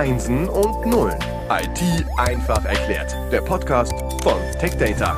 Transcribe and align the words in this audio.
Einsen 0.00 0.48
und 0.48 0.86
Nullen. 0.86 1.18
IT 1.50 2.06
einfach 2.16 2.64
erklärt. 2.64 3.14
Der 3.30 3.42
Podcast 3.42 3.92
von 4.22 4.40
TechData. 4.58 5.14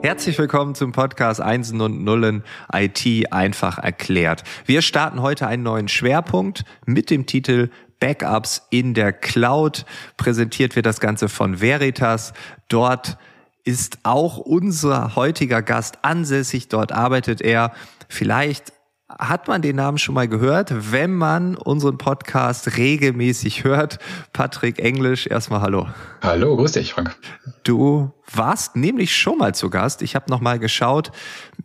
Herzlich 0.00 0.38
willkommen 0.38 0.74
zum 0.74 0.92
Podcast 0.92 1.38
Einsen 1.38 1.82
und 1.82 2.02
Nullen 2.02 2.44
IT 2.72 3.30
einfach 3.30 3.76
erklärt. 3.76 4.44
Wir 4.64 4.80
starten 4.80 5.20
heute 5.20 5.46
einen 5.46 5.62
neuen 5.62 5.88
Schwerpunkt 5.88 6.64
mit 6.86 7.10
dem 7.10 7.26
Titel 7.26 7.68
Backups 7.98 8.66
in 8.70 8.94
der 8.94 9.12
Cloud. 9.12 9.84
Präsentiert 10.16 10.74
wird 10.74 10.86
das 10.86 10.98
Ganze 10.98 11.28
von 11.28 11.60
Veritas. 11.60 12.32
Dort 12.68 13.18
ist 13.64 13.98
auch 14.02 14.38
unser 14.38 15.14
heutiger 15.14 15.60
Gast 15.60 15.98
ansässig. 16.06 16.68
Dort 16.68 16.92
arbeitet 16.92 17.42
er. 17.42 17.74
Vielleicht 18.08 18.72
hat 19.18 19.48
man 19.48 19.62
den 19.62 19.76
Namen 19.76 19.98
schon 19.98 20.14
mal 20.14 20.28
gehört, 20.28 20.92
wenn 20.92 21.14
man 21.14 21.56
unseren 21.56 21.98
Podcast 21.98 22.76
regelmäßig 22.76 23.64
hört. 23.64 23.98
Patrick 24.32 24.78
Englisch, 24.78 25.26
erstmal 25.26 25.60
hallo. 25.60 25.88
Hallo, 26.22 26.56
grüß 26.56 26.72
dich, 26.72 26.92
Frank. 26.92 27.16
Du 27.64 28.12
warst 28.32 28.76
nämlich 28.76 29.14
schon 29.14 29.36
mal 29.38 29.54
zu 29.54 29.70
Gast. 29.70 30.02
Ich 30.02 30.14
habe 30.14 30.30
noch 30.30 30.40
mal 30.40 30.58
geschaut. 30.58 31.10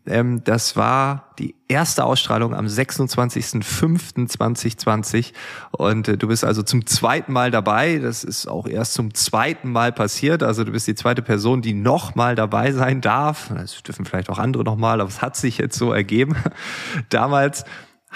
Ähm, 0.06 0.44
das 0.44 0.76
war 0.76 1.32
die 1.40 1.56
erste 1.68 2.06
Ausstrahlung 2.06 2.54
am 2.54 2.68
26.05.2020 2.68 5.34
und 5.72 6.08
äh, 6.08 6.18
du 6.18 6.28
bist 6.28 6.46
also 6.46 6.62
zum 6.64 6.86
zweiten 6.86 7.34
Mal 7.34 7.52
dabei. 7.52 8.00
Das 8.00 8.24
ist 8.24 8.48
auch 8.48 8.68
erst 8.68 8.94
zum 8.94 9.14
zweiten 9.14 9.70
Mal 9.72 9.92
passiert. 9.92 10.42
Also 10.44 10.64
du 10.64 10.72
bist 10.72 10.88
die 10.88 10.96
zweite 10.96 11.22
Person, 11.22 11.62
die 11.62 11.74
noch 11.74 12.16
mal 12.16 12.36
dabei 12.36 12.72
sein 12.72 13.02
darf. 13.02 13.52
Das 13.54 13.84
dürfen 13.84 14.06
vielleicht 14.06 14.30
auch 14.30 14.40
andere 14.40 14.64
noch 14.64 14.78
mal, 14.78 15.02
aber 15.02 15.10
es 15.10 15.22
hat 15.22 15.36
sich 15.36 15.58
jetzt 15.58 15.78
so 15.78 15.92
ergeben. 15.92 16.38
Damals 17.10 17.66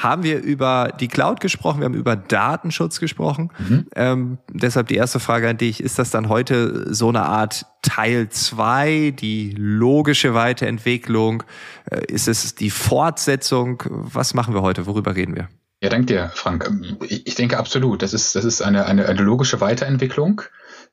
haben 0.02 0.24
wir 0.24 0.42
über 0.42 0.94
die 1.00 1.08
Cloud 1.08 1.42
gesprochen, 1.42 1.80
wir 1.80 1.86
haben 1.86 1.94
über 1.94 2.16
Datenschutz 2.16 3.00
gesprochen. 3.00 3.52
Mhm. 3.60 3.86
Ähm, 3.96 4.38
deshalb 4.52 4.88
die 4.88 4.96
erste 4.96 5.20
Frage 5.20 5.50
an 5.50 5.58
dich, 5.58 5.82
ist 5.84 6.00
das 6.00 6.10
dann 6.10 6.30
heute 6.30 6.94
so 6.94 7.10
eine 7.10 7.24
Art 7.24 7.66
Teil 7.82 8.30
zwei, 8.30 9.14
die 9.18 9.54
logische 9.58 10.34
Weiterentwicklung? 10.34 11.44
Äh, 11.92 12.06
ist 12.08 12.28
es 12.28 12.56
die 12.56 12.70
Fortsetzung? 12.70 13.84
Was 13.90 14.34
machen 14.34 14.54
wir 14.54 14.62
heute? 14.62 14.86
Worüber 14.86 15.16
reden 15.16 15.36
wir? 15.36 15.50
Ja, 15.82 15.90
danke 15.90 16.08
dir, 16.08 16.32
Frank. 16.34 16.70
Ich 17.08 17.36
denke 17.36 17.58
absolut. 17.58 18.02
Das 18.02 18.14
ist, 18.14 18.36
das 18.36 18.44
ist 18.44 18.62
eine, 18.62 18.86
eine, 18.86 19.06
eine 19.08 19.22
logische 19.22 19.62
Weiterentwicklung. 19.62 20.42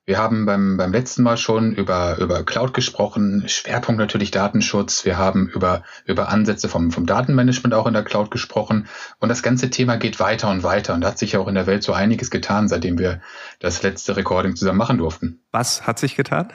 Wir 0.08 0.18
haben 0.18 0.46
beim, 0.46 0.76
beim 0.76 0.92
letzten 0.92 1.24
Mal 1.24 1.36
schon 1.36 1.72
über, 1.74 2.18
über 2.18 2.44
Cloud 2.44 2.72
gesprochen, 2.74 3.42
Schwerpunkt 3.48 3.98
natürlich 3.98 4.30
Datenschutz. 4.30 5.04
Wir 5.04 5.18
haben 5.18 5.48
über, 5.48 5.82
über 6.04 6.28
Ansätze 6.28 6.68
vom, 6.68 6.92
vom 6.92 7.06
Datenmanagement 7.06 7.74
auch 7.74 7.88
in 7.88 7.92
der 7.92 8.04
Cloud 8.04 8.30
gesprochen. 8.30 8.86
Und 9.18 9.30
das 9.30 9.42
ganze 9.42 9.68
Thema 9.68 9.96
geht 9.96 10.20
weiter 10.20 10.48
und 10.48 10.62
weiter. 10.62 10.94
Und 10.94 11.00
da 11.00 11.08
hat 11.08 11.18
sich 11.18 11.32
ja 11.32 11.40
auch 11.40 11.48
in 11.48 11.56
der 11.56 11.66
Welt 11.66 11.82
so 11.82 11.92
einiges 11.92 12.30
getan, 12.30 12.68
seitdem 12.68 13.00
wir 13.00 13.20
das 13.58 13.82
letzte 13.82 14.16
Recording 14.16 14.54
zusammen 14.54 14.78
machen 14.78 14.98
durften. 14.98 15.40
Was 15.50 15.88
hat 15.88 15.98
sich 15.98 16.14
getan? 16.14 16.52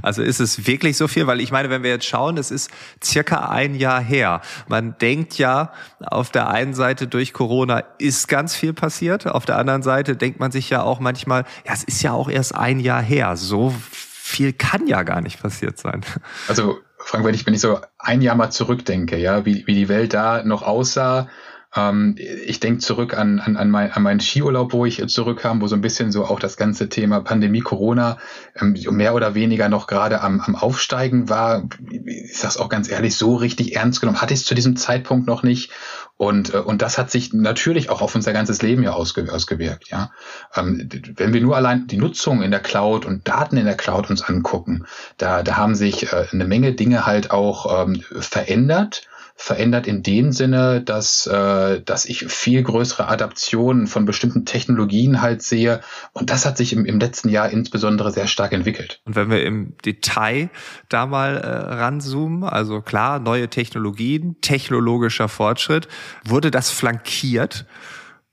Also 0.00 0.22
ist 0.22 0.38
es 0.38 0.66
wirklich 0.66 0.96
so 0.96 1.08
viel? 1.08 1.26
Weil 1.26 1.40
ich 1.40 1.50
meine, 1.50 1.70
wenn 1.70 1.82
wir 1.82 1.90
jetzt 1.90 2.06
schauen, 2.06 2.38
es 2.38 2.52
ist 2.52 2.70
circa 3.02 3.48
ein 3.48 3.74
Jahr 3.74 4.00
her. 4.00 4.40
Man 4.68 4.96
denkt 4.98 5.38
ja, 5.38 5.72
auf 6.00 6.30
der 6.30 6.48
einen 6.48 6.72
Seite 6.72 7.08
durch 7.08 7.32
Corona 7.32 7.82
ist 7.98 8.28
ganz 8.28 8.54
viel 8.54 8.72
passiert. 8.72 9.26
Auf 9.26 9.44
der 9.44 9.58
anderen 9.58 9.82
Seite 9.82 10.16
denkt 10.16 10.38
man 10.38 10.52
sich 10.52 10.70
ja 10.70 10.82
auch 10.82 11.00
manchmal, 11.00 11.44
ja, 11.66 11.72
es 11.72 11.82
ist 11.82 12.00
ja 12.02 12.12
auch 12.12 12.30
erst 12.30 12.54
ein 12.58 12.80
Jahr 12.80 13.02
her. 13.02 13.36
So 13.36 13.74
viel 13.90 14.52
kann 14.52 14.86
ja 14.86 15.02
gar 15.02 15.20
nicht 15.20 15.40
passiert 15.40 15.78
sein. 15.78 16.02
Also, 16.48 16.78
Frank, 16.98 17.24
wenn 17.24 17.34
ich, 17.34 17.46
wenn 17.46 17.54
ich 17.54 17.60
so 17.60 17.80
ein 17.98 18.22
Jahr 18.22 18.34
mal 18.34 18.50
zurückdenke, 18.50 19.16
ja, 19.16 19.46
wie, 19.46 19.66
wie 19.66 19.74
die 19.74 19.88
Welt 19.88 20.14
da 20.14 20.42
noch 20.42 20.62
aussah, 20.62 21.28
ähm, 21.76 22.16
ich 22.18 22.58
denke 22.60 22.78
zurück 22.78 23.16
an, 23.16 23.38
an, 23.38 23.56
an, 23.56 23.70
mein, 23.70 23.92
an 23.92 24.02
meinen 24.02 24.20
Skiurlaub, 24.20 24.72
wo 24.72 24.86
ich 24.86 25.06
zurückkam, 25.08 25.60
wo 25.60 25.66
so 25.66 25.76
ein 25.76 25.80
bisschen 25.80 26.10
so 26.10 26.24
auch 26.24 26.40
das 26.40 26.56
ganze 26.56 26.88
Thema 26.88 27.20
Pandemie, 27.20 27.60
Corona 27.60 28.18
ähm, 28.60 28.74
mehr 28.90 29.14
oder 29.14 29.34
weniger 29.34 29.68
noch 29.68 29.86
gerade 29.86 30.20
am, 30.22 30.40
am 30.40 30.56
Aufsteigen 30.56 31.28
war. 31.28 31.68
Ich 32.04 32.38
sag's 32.38 32.56
auch 32.56 32.68
ganz 32.68 32.90
ehrlich, 32.90 33.16
so 33.16 33.36
richtig 33.36 33.76
ernst 33.76 34.00
genommen 34.00 34.20
hatte 34.20 34.34
ich 34.34 34.40
es 34.40 34.46
zu 34.46 34.54
diesem 34.54 34.76
Zeitpunkt 34.76 35.26
noch 35.26 35.42
nicht. 35.42 35.70
Und, 36.16 36.54
äh, 36.54 36.58
und 36.58 36.82
das 36.82 36.98
hat 36.98 37.10
sich 37.10 37.32
natürlich 37.32 37.90
auch 37.90 38.00
auf 38.00 38.14
unser 38.14 38.32
ganzes 38.32 38.62
Leben 38.62 38.82
ja 38.82 38.92
ausge, 38.92 39.32
ausgewirkt. 39.32 39.90
Ja? 39.90 40.10
Ähm, 40.54 40.88
wenn 41.16 41.32
wir 41.32 41.40
nur 41.40 41.56
allein 41.56 41.86
die 41.86 41.98
Nutzung 41.98 42.42
in 42.42 42.50
der 42.50 42.60
Cloud 42.60 43.04
und 43.04 43.28
Daten 43.28 43.56
in 43.56 43.66
der 43.66 43.76
Cloud 43.76 44.08
uns 44.10 44.22
angucken, 44.22 44.86
da, 45.18 45.42
da 45.42 45.56
haben 45.56 45.74
sich 45.74 46.12
äh, 46.12 46.26
eine 46.32 46.46
Menge 46.46 46.72
Dinge 46.72 47.06
halt 47.06 47.30
auch 47.30 47.84
ähm, 47.84 48.02
verändert 48.20 49.02
verändert 49.36 49.86
in 49.86 50.02
dem 50.02 50.32
Sinne, 50.32 50.80
dass, 50.80 51.26
äh, 51.26 51.82
dass 51.82 52.06
ich 52.06 52.24
viel 52.26 52.62
größere 52.62 53.06
Adaptionen 53.06 53.86
von 53.86 54.06
bestimmten 54.06 54.46
Technologien 54.46 55.20
halt 55.20 55.42
sehe. 55.42 55.82
Und 56.12 56.30
das 56.30 56.46
hat 56.46 56.56
sich 56.56 56.72
im, 56.72 56.86
im 56.86 56.98
letzten 56.98 57.28
Jahr 57.28 57.50
insbesondere 57.50 58.10
sehr 58.10 58.26
stark 58.26 58.52
entwickelt. 58.52 59.00
Und 59.04 59.14
wenn 59.14 59.30
wir 59.30 59.44
im 59.44 59.76
Detail 59.84 60.48
da 60.88 61.06
mal 61.06 61.36
äh, 61.36 61.46
ranzoomen, 61.46 62.44
also 62.44 62.80
klar, 62.80 63.18
neue 63.18 63.48
Technologien, 63.48 64.36
technologischer 64.40 65.28
Fortschritt, 65.28 65.86
wurde 66.24 66.50
das 66.50 66.70
flankiert 66.70 67.66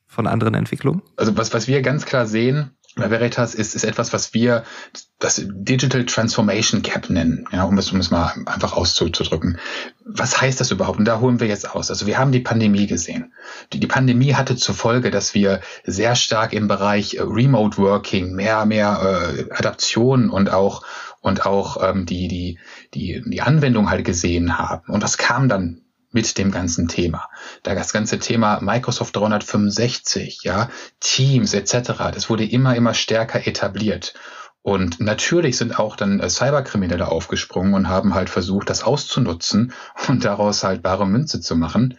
von 0.07 0.25
anderen 0.25 0.53
Entwicklungen? 0.53 1.01
Also 1.17 1.35
was, 1.35 1.53
was 1.53 1.67
wir 1.67 1.81
ganz 1.81 2.05
klar 2.05 2.27
sehen, 2.27 2.71
Veritas 2.95 3.55
ist, 3.55 3.75
ist 3.75 3.83
etwas, 3.83 4.13
was 4.13 4.33
wir 4.33 4.63
das 5.19 5.41
Digital 5.45 6.05
Transformation 6.05 6.81
Gap 6.81 7.09
nennen, 7.09 7.45
ja, 7.51 7.63
um 7.63 7.77
es, 7.77 7.91
um 7.91 7.99
es 7.99 8.11
mal 8.11 8.33
einfach 8.45 8.73
auszudrücken. 8.73 9.57
Was 10.05 10.39
heißt 10.41 10.59
das 10.59 10.71
überhaupt? 10.71 10.99
Und 10.99 11.05
da 11.05 11.19
holen 11.19 11.39
wir 11.39 11.47
jetzt 11.47 11.69
aus. 11.69 11.89
Also 11.89 12.05
wir 12.05 12.17
haben 12.17 12.31
die 12.31 12.41
Pandemie 12.41 12.87
gesehen. 12.87 13.33
Die, 13.71 13.79
die 13.79 13.87
Pandemie 13.87 14.35
hatte 14.35 14.55
zur 14.55 14.75
Folge, 14.75 15.11
dass 15.11 15.33
wir 15.33 15.61
sehr 15.85 16.15
stark 16.15 16.53
im 16.53 16.67
Bereich 16.67 17.15
äh, 17.15 17.21
Remote 17.21 17.77
Working 17.77 18.33
mehr, 18.33 18.65
mehr 18.65 19.33
äh, 19.37 19.51
Adaption 19.53 20.29
und 20.29 20.51
auch 20.51 20.83
und 21.21 21.45
auch 21.45 21.77
ähm, 21.81 22.05
die, 22.05 22.27
die, 22.27 22.59
die, 22.93 23.23
die 23.25 23.41
Anwendung 23.41 23.89
halt 23.89 24.03
gesehen 24.03 24.57
haben. 24.57 24.91
Und 24.91 25.01
das 25.03 25.17
kam 25.17 25.47
dann 25.47 25.82
mit 26.13 26.37
dem 26.37 26.51
ganzen 26.51 26.87
Thema. 26.87 27.27
Da 27.63 27.75
das 27.75 27.91
ganze 27.91 28.19
Thema 28.19 28.61
Microsoft 28.61 29.15
365, 29.15 30.43
ja, 30.43 30.69
Teams 30.99 31.53
etc., 31.53 31.93
das 32.13 32.29
wurde 32.29 32.45
immer, 32.45 32.75
immer 32.75 32.93
stärker 32.93 33.45
etabliert. 33.45 34.13
Und 34.63 35.01
natürlich 35.01 35.57
sind 35.57 35.77
auch 35.77 35.97
dann 35.97 36.21
äh, 36.21 36.29
Cyberkriminelle 36.29 37.09
aufgesprungen 37.09 37.73
und 37.73 37.89
haben 37.89 38.15
halt 38.15 38.29
versucht, 38.29 38.69
das 38.69 38.83
auszunutzen 38.83 39.73
und 40.07 40.23
daraus 40.23 40.63
halt 40.63 40.81
bare 40.81 41.05
Münze 41.05 41.41
zu 41.41 41.55
machen. 41.55 41.97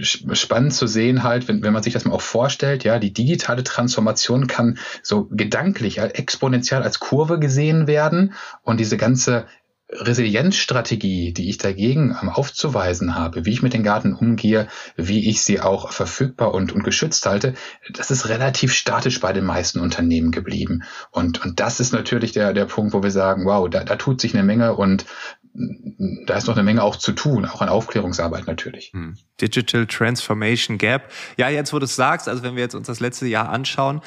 Spannend 0.00 0.72
zu 0.72 0.86
sehen 0.86 1.22
halt, 1.22 1.46
wenn, 1.46 1.62
wenn 1.62 1.72
man 1.72 1.82
sich 1.82 1.92
das 1.92 2.04
mal 2.04 2.14
auch 2.14 2.20
vorstellt, 2.20 2.84
ja, 2.84 2.98
die 2.98 3.12
digitale 3.12 3.62
Transformation 3.62 4.46
kann 4.46 4.78
so 5.02 5.26
gedanklich 5.30 5.98
exponentiell 5.98 6.82
als 6.82 7.00
Kurve 7.00 7.38
gesehen 7.38 7.86
werden 7.86 8.32
und 8.62 8.80
diese 8.80 8.96
ganze 8.96 9.46
Resilienzstrategie, 9.94 11.32
die 11.32 11.48
ich 11.48 11.58
dagegen 11.58 12.16
ähm, 12.20 12.28
aufzuweisen 12.28 13.14
habe, 13.14 13.44
wie 13.44 13.52
ich 13.52 13.62
mit 13.62 13.74
den 13.74 13.82
Garten 13.82 14.14
umgehe, 14.14 14.68
wie 14.96 15.28
ich 15.28 15.42
sie 15.42 15.60
auch 15.60 15.92
verfügbar 15.92 16.52
und, 16.52 16.72
und 16.72 16.82
geschützt 16.82 17.24
halte, 17.26 17.54
das 17.92 18.10
ist 18.10 18.28
relativ 18.28 18.72
statisch 18.72 19.20
bei 19.20 19.32
den 19.32 19.44
meisten 19.44 19.80
Unternehmen 19.80 20.32
geblieben. 20.32 20.82
Und, 21.10 21.44
und 21.44 21.60
das 21.60 21.80
ist 21.80 21.92
natürlich 21.92 22.32
der, 22.32 22.52
der 22.52 22.64
Punkt, 22.64 22.92
wo 22.92 23.02
wir 23.02 23.10
sagen, 23.10 23.44
wow, 23.44 23.68
da, 23.68 23.84
da 23.84 23.96
tut 23.96 24.20
sich 24.20 24.34
eine 24.34 24.42
Menge 24.42 24.74
und 24.74 25.06
mm, 25.54 26.26
da 26.26 26.36
ist 26.36 26.48
noch 26.48 26.56
eine 26.56 26.64
Menge 26.64 26.82
auch 26.82 26.96
zu 26.96 27.12
tun, 27.12 27.46
auch 27.46 27.62
an 27.62 27.68
Aufklärungsarbeit 27.68 28.46
natürlich. 28.46 28.92
Hm. 28.92 29.16
Digital 29.40 29.86
Transformation 29.86 30.78
Gap. 30.78 31.10
Ja, 31.36 31.48
jetzt 31.48 31.72
wo 31.72 31.78
du 31.78 31.84
es 31.84 31.94
sagst, 31.94 32.28
also 32.28 32.42
wenn 32.42 32.56
wir 32.56 32.62
jetzt 32.62 32.74
uns 32.74 32.88
das 32.88 33.00
letzte 33.00 33.26
Jahr 33.26 33.48
anschauen, 33.48 34.00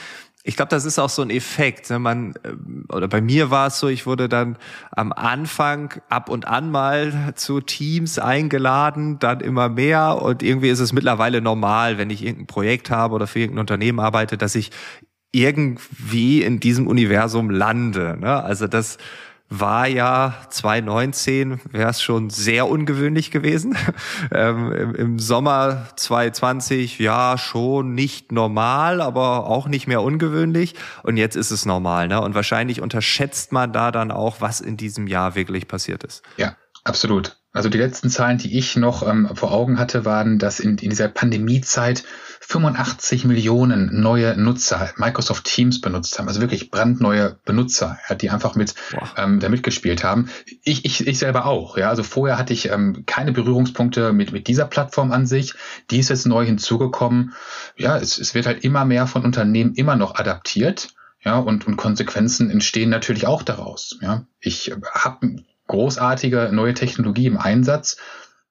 ich 0.47 0.55
glaube, 0.55 0.69
das 0.69 0.85
ist 0.85 0.97
auch 0.97 1.09
so 1.09 1.21
ein 1.21 1.29
Effekt. 1.29 1.89
Ne? 1.89 1.99
Man, 1.99 2.33
äh, 2.43 2.93
oder 2.93 3.09
bei 3.09 3.19
mir 3.19 3.51
war 3.51 3.67
es 3.67 3.79
so, 3.79 3.89
ich 3.89 4.05
wurde 4.05 4.29
dann 4.29 4.57
am 4.91 5.11
Anfang 5.11 6.01
ab 6.07 6.29
und 6.29 6.47
an 6.47 6.71
mal 6.71 7.33
zu 7.35 7.59
Teams 7.59 8.17
eingeladen, 8.17 9.19
dann 9.19 9.41
immer 9.41 9.67
mehr 9.67 10.21
und 10.21 10.41
irgendwie 10.41 10.69
ist 10.69 10.79
es 10.79 10.93
mittlerweile 10.93 11.41
normal, 11.41 11.97
wenn 11.97 12.09
ich 12.09 12.23
irgendein 12.23 12.47
Projekt 12.47 12.89
habe 12.89 13.13
oder 13.13 13.27
für 13.27 13.39
irgendein 13.39 13.59
Unternehmen 13.59 13.99
arbeite, 13.99 14.37
dass 14.37 14.55
ich 14.55 14.71
irgendwie 15.33 16.41
in 16.41 16.61
diesem 16.61 16.87
Universum 16.87 17.49
lande. 17.49 18.17
Ne? 18.17 18.41
Also 18.41 18.67
das 18.67 18.97
war 19.49 19.87
ja 19.87 20.35
2019 20.49 21.61
wäre 21.71 21.89
es 21.89 22.01
schon 22.01 22.29
sehr 22.29 22.67
ungewöhnlich 22.67 23.31
gewesen. 23.31 23.75
Ähm, 24.31 24.71
im, 24.71 24.95
Im 24.95 25.19
Sommer 25.19 25.87
2020 25.95 26.99
ja 26.99 27.37
schon 27.37 27.93
nicht 27.93 28.31
normal, 28.31 28.99
aber 29.01 29.47
auch 29.47 29.67
nicht 29.67 29.87
mehr 29.87 30.01
ungewöhnlich. 30.01 30.75
Und 31.03 31.17
jetzt 31.17 31.35
ist 31.35 31.51
es 31.51 31.65
normal. 31.65 32.07
Ne? 32.07 32.19
Und 32.19 32.35
wahrscheinlich 32.35 32.81
unterschätzt 32.81 33.51
man 33.51 33.71
da 33.71 33.91
dann 33.91 34.11
auch, 34.11 34.41
was 34.41 34.59
in 34.59 34.75
diesem 34.75 35.07
Jahr 35.07 35.35
wirklich 35.35 35.67
passiert 35.67 36.03
ist. 36.03 36.23
Ja, 36.37 36.55
absolut. 36.83 37.37
Also 37.53 37.69
die 37.69 37.77
letzten 37.77 38.09
Zahlen, 38.09 38.37
die 38.37 38.57
ich 38.57 38.75
noch 38.75 39.07
ähm, 39.07 39.29
vor 39.33 39.51
Augen 39.51 39.79
hatte, 39.79 40.03
waren, 40.03 40.39
dass 40.39 40.59
in, 40.59 40.77
in 40.77 40.89
dieser 40.89 41.07
Pandemiezeit 41.07 42.03
85 42.49 43.25
Millionen 43.25 44.01
neue 44.01 44.37
Nutzer 44.37 44.93
Microsoft 44.95 45.43
Teams 45.43 45.81
benutzt 45.81 46.17
haben, 46.17 46.29
also 46.29 46.39
wirklich 46.39 46.71
brandneue 46.71 47.37
Benutzer, 47.43 47.99
die 48.21 48.29
einfach 48.29 48.55
mit 48.55 48.73
ähm, 49.17 49.41
da 49.41 49.49
mitgespielt 49.49 50.05
haben. 50.05 50.29
Ich, 50.63 50.85
ich, 50.85 51.05
ich 51.05 51.19
selber 51.19 51.45
auch, 51.45 51.77
ja. 51.77 51.89
Also 51.89 52.03
vorher 52.03 52.37
hatte 52.37 52.53
ich 52.53 52.69
ähm, 52.69 53.03
keine 53.05 53.33
Berührungspunkte 53.33 54.13
mit, 54.13 54.31
mit 54.31 54.47
dieser 54.47 54.63
Plattform 54.63 55.11
an 55.11 55.27
sich. 55.27 55.55
Die 55.91 55.99
ist 55.99 56.07
jetzt 56.07 56.25
neu 56.25 56.45
hinzugekommen. 56.45 57.33
Ja, 57.75 57.97
es, 57.97 58.17
es 58.17 58.33
wird 58.33 58.45
halt 58.45 58.63
immer 58.63 58.85
mehr 58.85 59.07
von 59.07 59.25
Unternehmen 59.25 59.73
immer 59.73 59.97
noch 59.97 60.15
adaptiert. 60.15 60.87
Ja, 61.25 61.39
und, 61.39 61.67
und 61.67 61.75
Konsequenzen 61.75 62.49
entstehen 62.49 62.89
natürlich 62.89 63.27
auch 63.27 63.43
daraus. 63.43 63.97
Ja, 64.01 64.25
ich 64.39 64.71
habe 64.93 65.43
großartige 65.67 66.51
neue 66.53 66.73
Technologie 66.73 67.25
im 67.25 67.37
Einsatz 67.37 67.97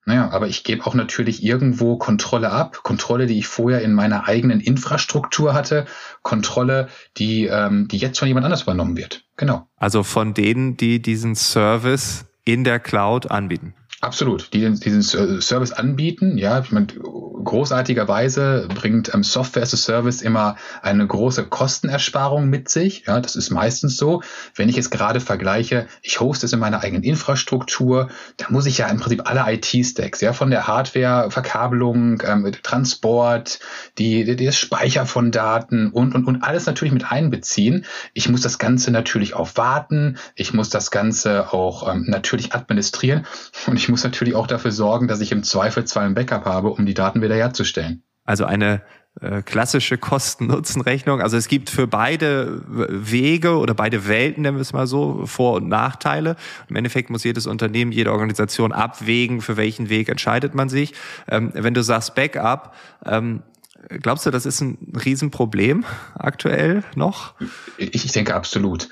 naja, 0.07 0.29
aber 0.31 0.47
ich 0.47 0.63
gebe 0.63 0.87
auch 0.87 0.93
natürlich 0.93 1.43
irgendwo 1.43 1.97
Kontrolle 1.97 2.49
ab. 2.49 2.81
Kontrolle, 2.83 3.25
die 3.25 3.37
ich 3.37 3.47
vorher 3.47 3.81
in 3.81 3.91
meiner 3.93 4.25
eigenen 4.25 4.61
Infrastruktur 4.61 5.53
hatte. 5.53 5.85
Kontrolle, 6.21 6.87
die, 7.17 7.45
ähm, 7.47 7.89
die 7.89 7.97
jetzt 7.97 8.17
von 8.17 8.29
jemand 8.29 8.45
anders 8.45 8.61
übernommen 8.61 8.95
wird. 8.95 9.25
Genau. 9.35 9.67
Also 9.75 10.03
von 10.03 10.33
denen, 10.33 10.77
die 10.77 11.01
diesen 11.01 11.35
Service 11.35 12.23
in 12.45 12.63
der 12.63 12.79
Cloud 12.79 13.29
anbieten. 13.29 13.73
Absolut, 13.99 14.53
die 14.53 14.59
diesen 14.59 15.01
Service 15.01 15.71
anbieten. 15.71 16.37
Ja, 16.37 16.59
ich 16.59 16.71
meine, 16.71 16.85
großartigerweise 16.85 18.67
bringt 18.75 19.11
ähm, 19.13 19.23
Software 19.23 19.63
as 19.63 19.73
a 19.73 19.77
Service 19.77 20.21
immer 20.21 20.55
eine 20.83 21.07
große 21.07 21.45
Kostenersparung 21.45 22.47
mit 22.47 22.69
sich. 22.69 23.05
Ja, 23.07 23.19
das 23.19 23.35
ist 23.35 23.49
meistens 23.49 23.97
so. 23.97 24.21
Wenn 24.53 24.69
ich 24.69 24.77
es 24.77 24.91
gerade 24.91 25.19
vergleiche, 25.19 25.87
ich 26.03 26.19
hoste 26.19 26.45
es 26.45 26.53
in 26.53 26.59
meiner 26.59 26.83
eigenen 26.83 27.01
Infrastruktur, 27.01 28.09
da 28.37 28.45
muss 28.49 28.67
ich 28.67 28.77
ja 28.77 28.87
im 28.87 28.97
Prinzip 28.97 29.27
alle 29.27 29.51
IT-Stacks, 29.51 30.21
ja, 30.21 30.33
von 30.33 30.51
der 30.51 30.67
Hardware, 30.67 31.31
Verkabelung, 31.31 32.21
ähm, 32.23 32.51
Transport, 32.61 33.59
die, 33.97 34.25
die, 34.25 34.45
das 34.45 34.57
Speicher 34.57 35.07
von 35.07 35.31
Daten 35.31 35.89
und, 35.89 36.13
und, 36.13 36.25
und 36.25 36.43
alles 36.43 36.67
natürlich 36.67 36.93
mit 36.93 37.11
einbeziehen. 37.11 37.85
Ich 38.13 38.29
muss 38.29 38.41
das 38.41 38.59
Ganze 38.59 38.91
natürlich 38.91 39.33
auch 39.33 39.55
warten. 39.55 40.17
Ich 40.35 40.53
muss 40.53 40.69
das 40.69 40.91
Ganze 40.91 41.51
auch 41.51 41.91
ähm, 41.91 42.05
natürlich 42.07 42.53
administrieren. 42.53 43.25
Und 43.65 43.77
ich 43.77 43.86
ich 43.87 43.91
muss 43.91 44.03
natürlich 44.03 44.35
auch 44.35 44.47
dafür 44.47 44.73
sorgen, 44.73 45.07
dass 45.07 45.21
ich 45.21 45.31
im 45.31 45.43
Zweifelsfall 45.43 46.05
ein 46.05 46.13
Backup 46.13 46.43
habe, 46.43 46.71
um 46.71 46.85
die 46.85 46.93
Daten 46.93 47.21
wiederherzustellen. 47.21 48.03
Also 48.25 48.43
eine 48.43 48.81
äh, 49.21 49.41
klassische 49.41 49.97
Kosten-Nutzen-Rechnung. 49.97 51.21
Also 51.21 51.37
es 51.37 51.47
gibt 51.47 51.69
für 51.69 51.87
beide 51.87 52.63
Wege 52.67 53.57
oder 53.57 53.73
beide 53.73 54.09
Welten, 54.09 54.43
nennen 54.43 54.57
wir 54.57 54.61
es 54.61 54.73
mal 54.73 54.87
so, 54.87 55.25
Vor- 55.25 55.53
und 55.53 55.69
Nachteile. 55.69 56.35
Im 56.67 56.75
Endeffekt 56.75 57.09
muss 57.09 57.23
jedes 57.23 57.47
Unternehmen, 57.47 57.93
jede 57.93 58.11
Organisation 58.11 58.73
abwägen, 58.73 59.39
für 59.39 59.55
welchen 59.55 59.87
Weg 59.87 60.09
entscheidet 60.09 60.53
man 60.53 60.67
sich. 60.67 60.93
Ähm, 61.29 61.51
wenn 61.53 61.73
du 61.73 61.81
sagst 61.81 62.13
Backup, 62.13 62.75
ähm, 63.05 63.41
Glaubst 63.89 64.25
du, 64.25 64.31
das 64.31 64.45
ist 64.45 64.59
ein 64.59 64.77
Riesenproblem 65.05 65.85
aktuell 66.15 66.83
noch? 66.95 67.35
Ich, 67.77 67.93
ich 67.93 68.11
denke 68.11 68.35
absolut. 68.35 68.89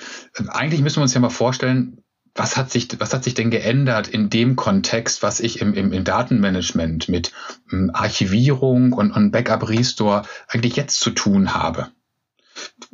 Eigentlich 0.48 0.82
müssen 0.82 0.98
wir 0.98 1.02
uns 1.02 1.14
ja 1.14 1.20
mal 1.20 1.30
vorstellen, 1.30 2.05
was 2.36 2.58
hat 2.58 2.70
sich, 2.70 2.90
was 3.00 3.14
hat 3.14 3.24
sich 3.24 3.34
denn 3.34 3.50
geändert 3.50 4.10
in 4.10 4.30
dem 4.30 4.58
Kontext, 4.58 5.24
was 5.24 5.40
ich 5.40 5.62
im, 5.62 5.74
im, 5.74 5.94
im 5.94 6.04
Datenmanagement 6.04 7.08
mit 7.08 7.32
um, 7.72 7.90
Archivierung 7.94 8.92
und, 8.92 9.12
und 9.12 9.32
Backup-Restore 9.32 10.24
eigentlich 10.50 10.76
jetzt 10.76 11.00
zu 11.00 11.12
tun 11.12 11.54
habe? 11.54 11.88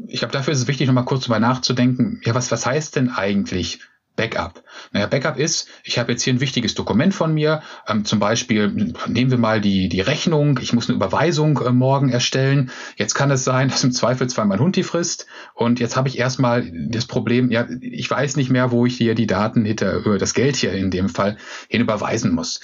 Ich 0.08 0.20
glaube, 0.20 0.32
dafür 0.32 0.54
ist 0.54 0.62
es 0.62 0.68
wichtig, 0.68 0.88
nochmal 0.88 1.06
kurz 1.06 1.26
drüber 1.26 1.40
nachzudenken, 1.40 2.22
ja, 2.24 2.36
was, 2.36 2.52
was 2.52 2.66
heißt 2.66 2.96
denn 2.96 3.10
eigentlich 3.10 3.80
Backup. 4.16 4.64
Naja, 4.92 5.08
Backup 5.08 5.38
ist, 5.38 5.68
ich 5.84 5.98
habe 5.98 6.12
jetzt 6.12 6.24
hier 6.24 6.34
ein 6.34 6.42
wichtiges 6.42 6.76
Dokument 6.76 7.14
von 7.14 7.34
mir, 7.34 7.62
ähm, 7.88 8.06
zum 8.06 8.20
Beispiel 8.20 8.94
nehmen 9.08 9.32
wir 9.32 9.38
mal 9.38 9.62
die, 9.62 9.90
die 9.90 10.02
Rechnung, 10.02 10.60
ich 10.62 10.74
muss 10.74 10.90
eine 10.90 10.96
Überweisung 10.96 11.60
äh, 11.62 11.72
morgen 11.72 12.10
erstellen. 12.10 12.72
Jetzt 12.98 13.14
kann 13.16 13.32
es 13.32 13.44
sein, 13.44 13.70
dass 13.70 13.84
im 13.84 13.92
Zweifelsfall 13.92 14.46
mein 14.46 14.60
Hund 14.60 14.76
die 14.76 14.84
frisst 14.84 15.28
und 15.54 15.80
jetzt 15.80 15.96
habe 15.96 16.08
ich 16.10 16.20
erstmal 16.20 16.70
das 16.90 17.06
Problem, 17.06 17.52
ja, 17.52 17.68
ich 17.82 18.10
weiß 18.10 18.36
nicht 18.36 18.50
mehr, 18.50 18.72
wo 18.72 18.86
ich 18.86 18.98
hier 18.98 19.16
die 19.16 19.28
Daten 19.28 19.66
hinter, 19.66 20.06
äh, 20.06 20.18
das 20.18 20.34
Geld 20.34 20.56
hier 20.56 20.74
in 20.74 20.92
dem 20.92 21.10
Fall 21.10 21.38
hin 21.70 21.82
überweisen 21.82 22.34
muss 22.34 22.60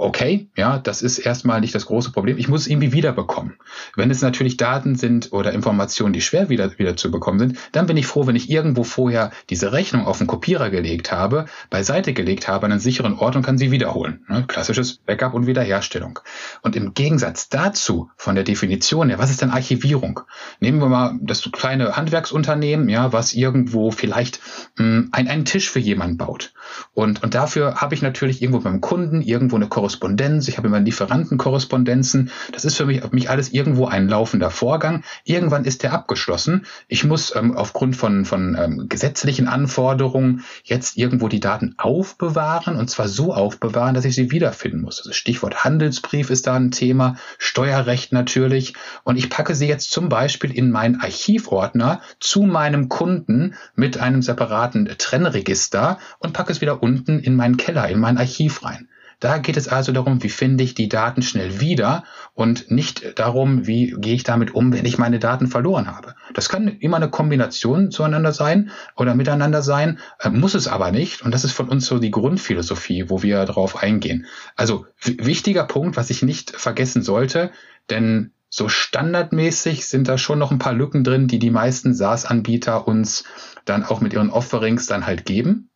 okay, 0.00 0.48
ja, 0.56 0.78
das 0.78 1.02
ist 1.02 1.18
erstmal 1.18 1.60
nicht 1.60 1.74
das 1.74 1.86
große 1.86 2.10
Problem. 2.10 2.38
Ich 2.38 2.48
muss 2.48 2.62
es 2.62 2.66
irgendwie 2.68 2.92
wiederbekommen. 2.92 3.56
Wenn 3.96 4.10
es 4.10 4.22
natürlich 4.22 4.56
Daten 4.56 4.96
sind 4.96 5.32
oder 5.32 5.52
Informationen, 5.52 6.14
die 6.14 6.22
schwer 6.22 6.48
wieder, 6.48 6.78
wieder 6.78 6.96
zu 6.96 7.10
bekommen 7.10 7.38
sind, 7.38 7.58
dann 7.72 7.86
bin 7.86 7.98
ich 7.98 8.06
froh, 8.06 8.26
wenn 8.26 8.36
ich 8.36 8.50
irgendwo 8.50 8.82
vorher 8.82 9.30
diese 9.50 9.72
Rechnung 9.72 10.06
auf 10.06 10.18
den 10.18 10.26
Kopierer 10.26 10.70
gelegt 10.70 11.12
habe, 11.12 11.44
beiseite 11.68 12.14
gelegt 12.14 12.48
habe, 12.48 12.64
an 12.66 12.72
einen 12.72 12.80
sicheren 12.80 13.14
Ort 13.18 13.36
und 13.36 13.42
kann 13.42 13.58
sie 13.58 13.70
wiederholen. 13.70 14.24
Ne? 14.28 14.44
Klassisches 14.48 14.96
Backup 14.96 15.34
und 15.34 15.46
Wiederherstellung. 15.46 16.18
Und 16.62 16.76
im 16.76 16.94
Gegensatz 16.94 17.50
dazu, 17.50 18.10
von 18.16 18.34
der 18.34 18.44
Definition 18.44 19.10
her, 19.10 19.18
was 19.18 19.30
ist 19.30 19.42
denn 19.42 19.50
Archivierung? 19.50 20.20
Nehmen 20.60 20.80
wir 20.80 20.88
mal 20.88 21.18
das 21.20 21.48
kleine 21.52 21.96
Handwerksunternehmen, 21.96 22.88
ja, 22.88 23.12
was 23.12 23.34
irgendwo 23.34 23.90
vielleicht 23.90 24.40
mh, 24.78 24.84
hm, 24.84 25.08
ein, 25.12 25.28
einen 25.28 25.44
Tisch 25.44 25.70
für 25.70 25.78
jemanden 25.78 26.16
baut. 26.16 26.54
Und, 26.94 27.22
und 27.22 27.34
dafür 27.34 27.76
habe 27.76 27.94
ich 27.94 28.00
natürlich 28.00 28.40
irgendwo 28.40 28.60
beim 28.60 28.80
Kunden 28.80 29.20
irgendwo 29.20 29.56
eine 29.56 29.68
Korrespondenz 29.68 29.89
Korrespondenz, 29.90 30.46
ich 30.46 30.56
habe 30.56 30.68
immer 30.68 30.78
Lieferantenkorrespondenzen. 30.78 32.30
Das 32.52 32.64
ist 32.64 32.76
für 32.76 32.86
mich, 32.86 33.02
mich 33.10 33.28
alles 33.28 33.52
irgendwo 33.52 33.86
ein 33.86 34.08
laufender 34.08 34.50
Vorgang. 34.50 35.02
Irgendwann 35.24 35.64
ist 35.64 35.82
der 35.82 35.92
abgeschlossen. 35.92 36.64
Ich 36.86 37.04
muss 37.04 37.34
ähm, 37.34 37.56
aufgrund 37.56 37.96
von, 37.96 38.24
von 38.24 38.56
ähm, 38.56 38.88
gesetzlichen 38.88 39.48
Anforderungen 39.48 40.44
jetzt 40.62 40.96
irgendwo 40.96 41.26
die 41.26 41.40
Daten 41.40 41.74
aufbewahren 41.76 42.76
und 42.76 42.88
zwar 42.88 43.08
so 43.08 43.34
aufbewahren, 43.34 43.94
dass 43.94 44.04
ich 44.04 44.14
sie 44.14 44.30
wiederfinden 44.30 44.82
muss. 44.82 45.00
Also 45.00 45.12
Stichwort 45.12 45.64
Handelsbrief 45.64 46.30
ist 46.30 46.46
da 46.46 46.54
ein 46.54 46.70
Thema, 46.70 47.16
Steuerrecht 47.38 48.12
natürlich. 48.12 48.74
Und 49.02 49.16
ich 49.16 49.28
packe 49.28 49.56
sie 49.56 49.66
jetzt 49.66 49.90
zum 49.90 50.08
Beispiel 50.08 50.52
in 50.52 50.70
meinen 50.70 51.00
Archivordner 51.00 52.00
zu 52.20 52.42
meinem 52.42 52.88
Kunden 52.88 53.54
mit 53.74 53.98
einem 53.98 54.22
separaten 54.22 54.88
Trennregister 54.98 55.98
und 56.20 56.32
packe 56.32 56.52
es 56.52 56.60
wieder 56.60 56.80
unten 56.80 57.18
in 57.18 57.34
meinen 57.34 57.56
Keller, 57.56 57.88
in 57.88 57.98
mein 57.98 58.18
Archiv 58.18 58.62
rein. 58.62 58.88
Da 59.20 59.36
geht 59.36 59.58
es 59.58 59.68
also 59.68 59.92
darum, 59.92 60.22
wie 60.22 60.30
finde 60.30 60.64
ich 60.64 60.74
die 60.74 60.88
Daten 60.88 61.20
schnell 61.20 61.60
wieder 61.60 62.04
und 62.32 62.70
nicht 62.70 63.18
darum, 63.18 63.66
wie 63.66 63.94
gehe 63.98 64.14
ich 64.14 64.24
damit 64.24 64.54
um, 64.54 64.72
wenn 64.72 64.86
ich 64.86 64.96
meine 64.96 65.18
Daten 65.18 65.46
verloren 65.46 65.88
habe. 65.88 66.14
Das 66.32 66.48
kann 66.48 66.68
immer 66.68 66.96
eine 66.96 67.10
Kombination 67.10 67.90
zueinander 67.90 68.32
sein 68.32 68.70
oder 68.96 69.14
miteinander 69.14 69.60
sein, 69.60 69.98
äh, 70.20 70.30
muss 70.30 70.54
es 70.54 70.68
aber 70.68 70.90
nicht. 70.90 71.22
Und 71.22 71.34
das 71.34 71.44
ist 71.44 71.52
von 71.52 71.68
uns 71.68 71.84
so 71.86 71.98
die 71.98 72.10
Grundphilosophie, 72.10 73.10
wo 73.10 73.22
wir 73.22 73.44
darauf 73.44 73.82
eingehen. 73.82 74.26
Also 74.56 74.86
wichtiger 75.04 75.64
Punkt, 75.64 75.96
was 75.96 76.08
ich 76.08 76.22
nicht 76.22 76.52
vergessen 76.56 77.02
sollte, 77.02 77.50
denn 77.90 78.32
so 78.48 78.68
standardmäßig 78.68 79.86
sind 79.86 80.08
da 80.08 80.18
schon 80.18 80.38
noch 80.38 80.50
ein 80.50 80.58
paar 80.58 80.72
Lücken 80.72 81.04
drin, 81.04 81.28
die 81.28 81.38
die 81.38 81.50
meisten 81.50 81.94
SaaS-Anbieter 81.94 82.88
uns 82.88 83.24
dann 83.64 83.84
auch 83.84 84.00
mit 84.00 84.12
ihren 84.12 84.30
Offerings 84.30 84.86
dann 84.86 85.06
halt 85.06 85.24
geben. 85.24 85.69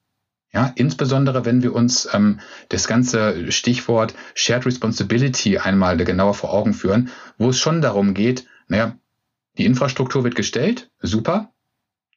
Ja, 0.54 0.72
insbesondere 0.76 1.44
wenn 1.44 1.62
wir 1.62 1.74
uns 1.74 2.08
ähm, 2.12 2.38
das 2.68 2.86
ganze 2.86 3.50
Stichwort 3.50 4.14
Shared 4.34 4.64
Responsibility 4.66 5.58
einmal 5.58 5.96
genauer 5.96 6.34
vor 6.34 6.52
Augen 6.52 6.74
führen, 6.74 7.10
wo 7.38 7.50
es 7.50 7.58
schon 7.58 7.82
darum 7.82 8.14
geht, 8.14 8.46
naja, 8.68 8.96
die 9.58 9.66
Infrastruktur 9.66 10.22
wird 10.22 10.36
gestellt, 10.36 10.90
super, 11.00 11.52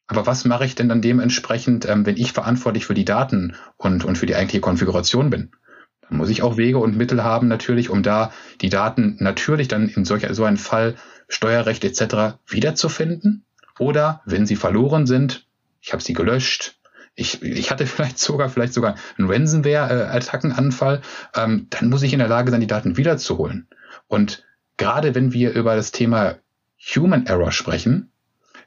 aber 0.06 0.26
was 0.26 0.44
mache 0.44 0.64
ich 0.64 0.74
denn 0.74 0.88
dann 0.88 1.02
dementsprechend, 1.02 1.86
ähm, 1.86 2.06
wenn 2.06 2.16
ich 2.16 2.32
verantwortlich 2.32 2.86
für 2.86 2.94
die 2.94 3.04
Daten 3.04 3.56
und, 3.76 4.04
und 4.04 4.16
für 4.16 4.26
die 4.26 4.36
eigentliche 4.36 4.60
Konfiguration 4.60 5.30
bin? 5.30 5.50
Dann 6.08 6.16
muss 6.16 6.30
ich 6.30 6.42
auch 6.42 6.56
Wege 6.56 6.78
und 6.78 6.96
Mittel 6.96 7.22
haben 7.22 7.48
natürlich, 7.48 7.90
um 7.90 8.02
da 8.02 8.32
die 8.62 8.70
Daten 8.70 9.16
natürlich 9.20 9.68
dann 9.68 9.88
in 9.88 10.04
solch, 10.04 10.26
so 10.30 10.44
einem 10.44 10.56
Fall 10.56 10.94
Steuerrecht 11.28 11.84
etc. 11.84 12.38
wiederzufinden. 12.46 13.44
Oder 13.78 14.22
wenn 14.24 14.46
sie 14.46 14.56
verloren 14.56 15.06
sind, 15.06 15.46
ich 15.80 15.92
habe 15.92 16.02
sie 16.02 16.14
gelöscht, 16.14 16.77
ich, 17.18 17.42
ich 17.42 17.70
hatte 17.70 17.86
vielleicht 17.86 18.18
sogar, 18.18 18.48
vielleicht 18.48 18.72
sogar 18.72 18.94
einen 19.18 19.30
Ransomware-Attackenanfall, 19.30 21.02
ähm, 21.34 21.66
dann 21.70 21.90
muss 21.90 22.02
ich 22.02 22.12
in 22.12 22.20
der 22.20 22.28
Lage 22.28 22.50
sein, 22.50 22.60
die 22.60 22.66
Daten 22.66 22.96
wiederzuholen. 22.96 23.66
Und 24.06 24.44
gerade 24.76 25.14
wenn 25.14 25.32
wir 25.32 25.52
über 25.52 25.76
das 25.76 25.90
Thema 25.90 26.36
Human 26.94 27.26
Error 27.26 27.52
sprechen, 27.52 28.10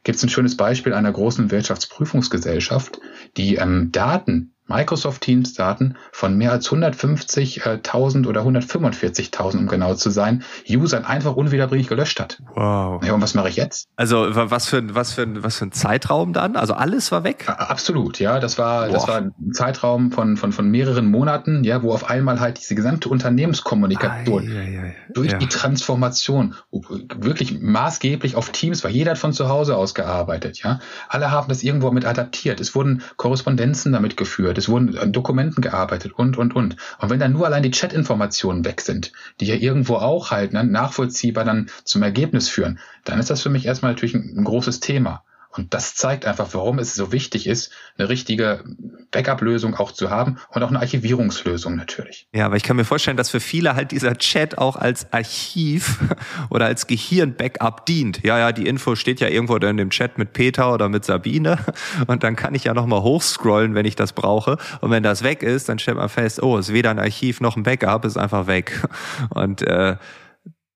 gibt 0.04 0.18
es 0.18 0.24
ein 0.24 0.30
schönes 0.30 0.58
Beispiel 0.58 0.94
einer 0.94 1.12
großen 1.12 1.52
Wirtschaftsprüfungsgesellschaft, 1.52 3.00
die 3.38 3.56
ähm, 3.56 3.92
Daten 3.92 4.54
Microsoft 4.72 5.22
Teams 5.22 5.54
Daten 5.54 5.96
von 6.12 6.38
mehr 6.38 6.52
als 6.52 6.70
150.000 6.70 8.28
oder 8.28 8.42
145.000, 8.42 9.58
um 9.58 9.68
genau 9.68 9.94
zu 9.96 10.10
sein, 10.10 10.44
Usern 10.70 11.06
einfach 11.06 11.36
unwiederbringlich 11.36 11.88
gelöscht 11.88 12.20
hat. 12.20 12.42
Wow. 12.56 13.04
Ja, 13.04 13.14
und 13.14 13.22
was 13.22 13.34
mache 13.34 13.50
ich 13.50 13.56
jetzt? 13.56 13.88
Also 13.96 14.28
was 14.32 14.68
für, 14.68 14.96
was, 14.96 15.14
für, 15.14 15.44
was 15.44 15.58
für 15.58 15.66
ein 15.66 15.72
Zeitraum 15.72 16.34
dann? 16.34 16.56
Also 16.56 16.74
alles 16.74 17.12
war 17.12 17.24
weg? 17.24 17.46
Absolut, 17.48 18.20
ja. 18.20 18.40
Das 18.40 18.58
war, 18.58 18.88
das 18.90 19.08
war 19.08 19.18
ein 19.18 19.34
Zeitraum 19.54 20.12
von, 20.12 20.38
von, 20.38 20.52
von 20.52 20.70
mehreren 20.70 21.06
Monaten, 21.06 21.64
ja, 21.64 21.84
wo 21.84 21.94
auf 21.94 22.10
einmal 22.10 22.40
halt 22.40 22.60
diese 22.60 22.76
gesamte 22.76 23.10
Unternehmenskommunikation 23.10 24.44
ai. 24.44 24.96
durch 25.14 25.32
ja. 25.32 25.38
die 25.38 25.48
Transformation 25.48 26.56
wirklich 26.72 27.60
maßgeblich 27.60 28.36
auf 28.36 28.50
Teams 28.50 28.84
war. 28.84 28.92
Jeder 28.92 29.12
hat 29.12 29.18
von 29.18 29.34
zu 29.34 29.50
Hause 29.50 29.76
aus 29.76 29.94
gearbeitet, 29.94 30.64
ja. 30.64 30.80
Alle 31.10 31.32
haben 31.32 31.50
das 31.50 31.64
irgendwo 31.64 31.92
mit 31.92 32.06
adaptiert. 32.06 32.60
Es 32.60 32.76
wurden 32.76 33.04
Korrespondenzen 33.18 33.92
damit 33.92 34.18
geführt 34.18 34.58
es 34.62 34.70
wurden 34.70 34.98
an 34.98 35.12
Dokumenten 35.12 35.62
gearbeitet 35.62 36.14
und, 36.14 36.38
und, 36.38 36.56
und. 36.56 36.78
Und 37.00 37.10
wenn 37.10 37.20
dann 37.20 37.34
nur 37.34 37.46
allein 37.46 37.64
die 37.64 37.72
Chat-Informationen 37.72 38.64
weg 38.64 38.82
sind, 38.82 39.12
die 39.40 39.46
ja 39.46 39.56
irgendwo 39.56 39.96
auch 39.96 40.32
halt 40.32 40.54
ne, 40.54 40.64
nachvollziehbar 40.64 41.44
dann 41.44 41.70
zum 41.84 42.04
Ergebnis 42.04 42.48
führen, 42.48 42.80
dann 43.04 43.20
ist 43.20 43.30
das 43.30 43.42
für 43.42 43.50
mich 43.50 43.66
erstmal 43.66 43.92
natürlich 43.92 44.16
ein, 44.16 44.34
ein 44.38 44.44
großes 44.44 44.80
Thema. 44.80 45.24
Und 45.56 45.74
das 45.74 45.96
zeigt 45.96 46.26
einfach, 46.26 46.50
warum 46.54 46.80
es 46.80 46.96
so 46.96 47.12
wichtig 47.12 47.48
ist, 47.48 47.72
eine 47.98 48.10
richtige 48.10 48.64
Backup-Lösung 49.12 49.76
auch 49.76 49.92
zu 49.92 50.10
haben 50.10 50.38
und 50.50 50.64
auch 50.64 50.70
eine 50.70 50.80
Archivierungslösung 50.80 51.76
natürlich. 51.76 52.28
Ja, 52.34 52.46
aber 52.46 52.56
ich 52.56 52.64
kann 52.64 52.78
mir 52.78 52.86
vorstellen, 52.86 53.18
dass 53.18 53.30
für 53.30 53.40
viele 53.40 53.76
halt 53.76 53.92
dieser 53.92 54.18
Chat 54.18 54.58
auch 54.58 54.76
als 54.76 55.12
Archiv 55.12 56.00
oder 56.50 56.66
als 56.66 56.88
Gehirn-Backup 56.88 57.86
dient. 57.86 58.24
Ja, 58.24 58.40
ja, 58.40 58.52
die 58.52 58.66
Info 58.66 58.96
steht 58.96 59.20
ja 59.20 59.28
irgendwo 59.28 59.56
in 59.58 59.78
dem 59.78 59.90
Chat 59.90 60.18
mit 60.18 60.34
Peter 60.34 60.74
oder 60.74 60.90
mit 60.90 61.04
Sabine 61.04 61.58
und 62.08 62.24
dann 62.24 62.36
kann 62.36 62.56
ich 62.56 62.64
ja 62.64 62.74
nochmal 62.74 63.02
hochscrollen, 63.02 63.76
wenn 63.76 63.86
ich 63.86 63.96
das 63.96 64.14
brauche. 64.14 64.58
Und 64.80 64.92
wenn 64.92 65.04
das 65.04 65.24
weg 65.24 65.44
ist, 65.44 65.68
dann 65.70 65.80
stellt 65.80 65.98
man 65.98 66.10
fest, 66.10 66.42
oh, 66.42 66.58
ist 66.58 66.72
weder 66.72 66.92
ein 66.92 67.00
Archiv 67.00 67.42
noch 67.42 67.58
ein 67.58 67.64
Backup, 67.64 68.06
ist 68.06 68.18
einfach 68.18 68.48
weg. 68.48 68.88
Und 69.30 69.62
äh, 69.64 69.98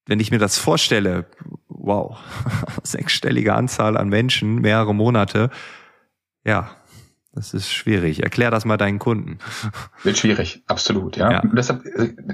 wenn 0.08 0.20
ich 0.20 0.32
mir 0.32 0.40
das 0.40 0.58
vorstelle, 0.58 1.26
wow, 1.86 2.18
sechsstellige 2.84 3.54
Anzahl 3.54 3.98
an 3.98 4.10
Menschen, 4.10 4.62
mehrere 4.62 4.94
Monate, 4.94 5.50
ja, 6.44 6.70
das 7.36 7.54
ist 7.54 7.72
schwierig. 7.72 8.24
Erklär 8.24 8.50
das 8.50 8.64
mal 8.64 8.78
deinen 8.78 8.98
Kunden. 8.98 9.40
Wird 10.04 10.18
schwierig, 10.18 10.64
absolut, 10.68 11.18
ja. 11.18 11.32
ja. 11.32 11.40
Und 11.42 11.56
deshalb, 11.56 11.84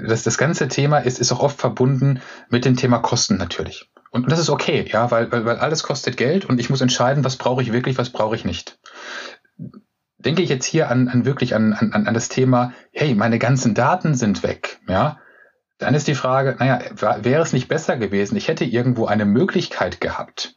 das, 0.06 0.22
das 0.22 0.38
ganze 0.38 0.68
Thema 0.68 0.98
ist, 0.98 1.18
ist 1.18 1.32
auch 1.32 1.40
oft 1.40 1.58
verbunden 1.58 2.20
mit 2.50 2.64
dem 2.64 2.76
Thema 2.76 2.98
Kosten 2.98 3.36
natürlich. 3.36 3.90
Und 4.10 4.30
das 4.30 4.38
ist 4.38 4.50
okay, 4.50 4.84
ja, 4.88 5.10
weil, 5.10 5.32
weil, 5.32 5.44
weil 5.44 5.56
alles 5.56 5.82
kostet 5.82 6.16
Geld 6.16 6.44
und 6.44 6.60
ich 6.60 6.70
muss 6.70 6.80
entscheiden, 6.80 7.24
was 7.24 7.36
brauche 7.36 7.62
ich 7.62 7.72
wirklich, 7.72 7.98
was 7.98 8.10
brauche 8.10 8.36
ich 8.36 8.44
nicht. 8.44 8.78
Denke 10.18 10.42
ich 10.42 10.50
jetzt 10.50 10.66
hier 10.66 10.88
an, 10.88 11.08
an 11.08 11.24
wirklich 11.24 11.54
an, 11.56 11.72
an, 11.72 11.92
an 11.92 12.14
das 12.14 12.28
Thema, 12.28 12.72
hey, 12.92 13.14
meine 13.14 13.40
ganzen 13.40 13.74
Daten 13.74 14.14
sind 14.14 14.44
weg, 14.44 14.78
ja, 14.86 15.18
dann 15.82 15.94
ist 15.94 16.06
die 16.06 16.14
Frage, 16.14 16.56
naja, 16.58 16.80
wäre 17.22 17.42
es 17.42 17.52
nicht 17.52 17.68
besser 17.68 17.96
gewesen, 17.96 18.36
ich 18.36 18.48
hätte 18.48 18.64
irgendwo 18.64 19.06
eine 19.06 19.24
Möglichkeit 19.24 20.00
gehabt, 20.00 20.56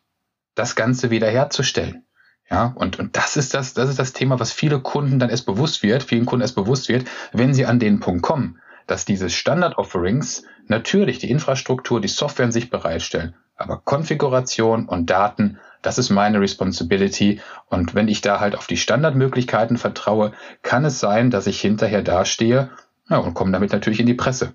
das 0.54 0.76
Ganze 0.76 1.10
wiederherzustellen. 1.10 2.06
Ja, 2.50 2.74
und, 2.76 3.00
und 3.00 3.18
das 3.18 3.38
ist 3.38 3.56
das, 3.56 3.74
das 3.74 3.90
ist 3.90 3.98
das 3.98 4.14
Thema, 4.14 4.40
was 4.40 4.54
viele 4.54 4.80
Kunden 4.80 5.18
dann 5.18 5.32
erst 5.32 5.48
bewusst 5.48 5.82
wird, 5.82 6.04
vielen 6.04 6.28
Kunden 6.28 6.44
erst 6.44 6.56
bewusst 6.56 6.90
wird, 6.90 7.06
wenn 7.34 7.56
sie 7.56 7.66
an 7.66 7.80
den 7.80 8.00
Punkt 8.00 8.22
kommen, 8.22 8.60
dass 8.86 9.04
diese 9.04 9.32
Standard-Offerings 9.32 10.44
natürlich 10.68 11.18
die 11.18 11.32
Infrastruktur, 11.32 12.00
die 12.00 12.08
Software 12.08 12.46
in 12.46 12.52
sich 12.52 12.70
bereitstellen, 12.70 13.34
aber 13.56 13.82
Konfiguration 13.84 14.86
und 14.86 15.10
Daten, 15.10 15.58
das 15.82 15.98
ist 15.98 16.12
meine 16.12 16.40
Responsibility. 16.40 17.42
Und 17.68 17.96
wenn 17.96 18.08
ich 18.08 18.22
da 18.22 18.40
halt 18.40 18.56
auf 18.56 18.68
die 18.68 18.78
Standardmöglichkeiten 18.78 19.78
vertraue, 19.78 20.34
kann 20.62 20.86
es 20.86 21.00
sein, 21.00 21.32
dass 21.32 21.48
ich 21.48 21.62
hinterher 21.62 22.04
dastehe 22.04 22.70
ja, 23.10 23.18
und 23.18 23.34
komme 23.34 23.52
damit 23.52 23.72
natürlich 23.72 24.00
in 24.00 24.08
die 24.08 24.14
Presse 24.14 24.54